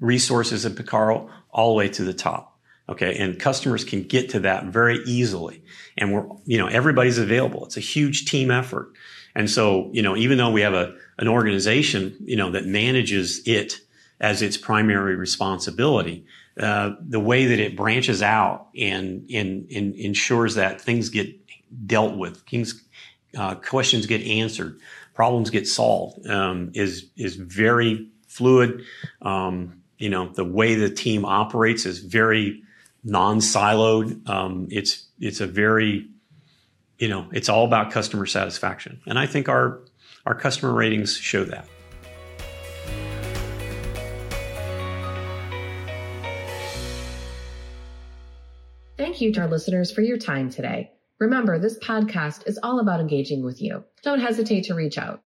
resources 0.00 0.64
at 0.66 0.76
Picarro 0.76 1.30
all 1.50 1.72
the 1.72 1.78
way 1.78 1.88
to 1.88 2.04
the 2.04 2.14
top. 2.14 2.58
Okay. 2.88 3.16
And 3.16 3.38
customers 3.40 3.82
can 3.82 4.02
get 4.02 4.30
to 4.30 4.40
that 4.40 4.66
very 4.66 4.98
easily. 5.06 5.62
And 5.96 6.12
we're, 6.12 6.26
you 6.44 6.58
know, 6.58 6.66
everybody's 6.66 7.18
available. 7.18 7.64
It's 7.64 7.78
a 7.78 7.80
huge 7.80 8.26
team 8.26 8.50
effort. 8.50 8.92
And 9.34 9.48
so, 9.48 9.90
you 9.92 10.02
know, 10.02 10.16
even 10.16 10.38
though 10.38 10.50
we 10.50 10.60
have 10.60 10.74
a, 10.74 10.94
an 11.18 11.28
organization, 11.28 12.14
you 12.20 12.36
know, 12.36 12.50
that 12.50 12.66
manages 12.66 13.40
it 13.46 13.80
as 14.20 14.42
its 14.42 14.56
primary 14.56 15.16
responsibility, 15.16 16.26
uh, 16.60 16.92
the 17.00 17.18
way 17.18 17.46
that 17.46 17.58
it 17.58 17.74
branches 17.74 18.22
out 18.22 18.68
and, 18.78 19.28
and, 19.30 19.68
and 19.70 19.94
ensures 19.94 20.54
that 20.54 20.80
things 20.80 21.08
get 21.08 21.28
dealt 21.86 22.16
with, 22.16 22.42
things, 22.42 22.84
uh, 23.36 23.54
questions 23.56 24.06
get 24.06 24.22
answered, 24.22 24.78
problems 25.14 25.50
get 25.50 25.66
solved, 25.66 26.26
um, 26.28 26.70
is, 26.74 27.10
is 27.16 27.36
very 27.36 28.08
fluid. 28.34 28.82
Um, 29.22 29.80
you 29.96 30.10
know, 30.10 30.28
the 30.28 30.44
way 30.44 30.74
the 30.74 30.90
team 30.90 31.24
operates 31.24 31.86
is 31.86 32.00
very 32.00 32.62
non-siloed. 33.04 34.28
Um, 34.28 34.66
it's 34.70 35.06
it's 35.20 35.40
a 35.40 35.46
very, 35.46 36.08
you 36.98 37.08
know, 37.08 37.28
it's 37.32 37.48
all 37.48 37.64
about 37.64 37.92
customer 37.92 38.26
satisfaction, 38.26 39.00
and 39.06 39.18
I 39.18 39.26
think 39.26 39.48
our 39.48 39.80
our 40.26 40.34
customer 40.34 40.72
ratings 40.72 41.16
show 41.16 41.44
that. 41.44 41.68
Thank 48.96 49.20
you 49.20 49.32
to 49.32 49.40
our 49.42 49.48
listeners 49.48 49.92
for 49.92 50.02
your 50.02 50.18
time 50.18 50.50
today. 50.50 50.90
Remember, 51.20 51.58
this 51.58 51.78
podcast 51.78 52.48
is 52.48 52.58
all 52.62 52.80
about 52.80 53.00
engaging 53.00 53.44
with 53.44 53.62
you. 53.62 53.84
Don't 54.02 54.20
hesitate 54.20 54.64
to 54.64 54.74
reach 54.74 54.98
out. 54.98 55.23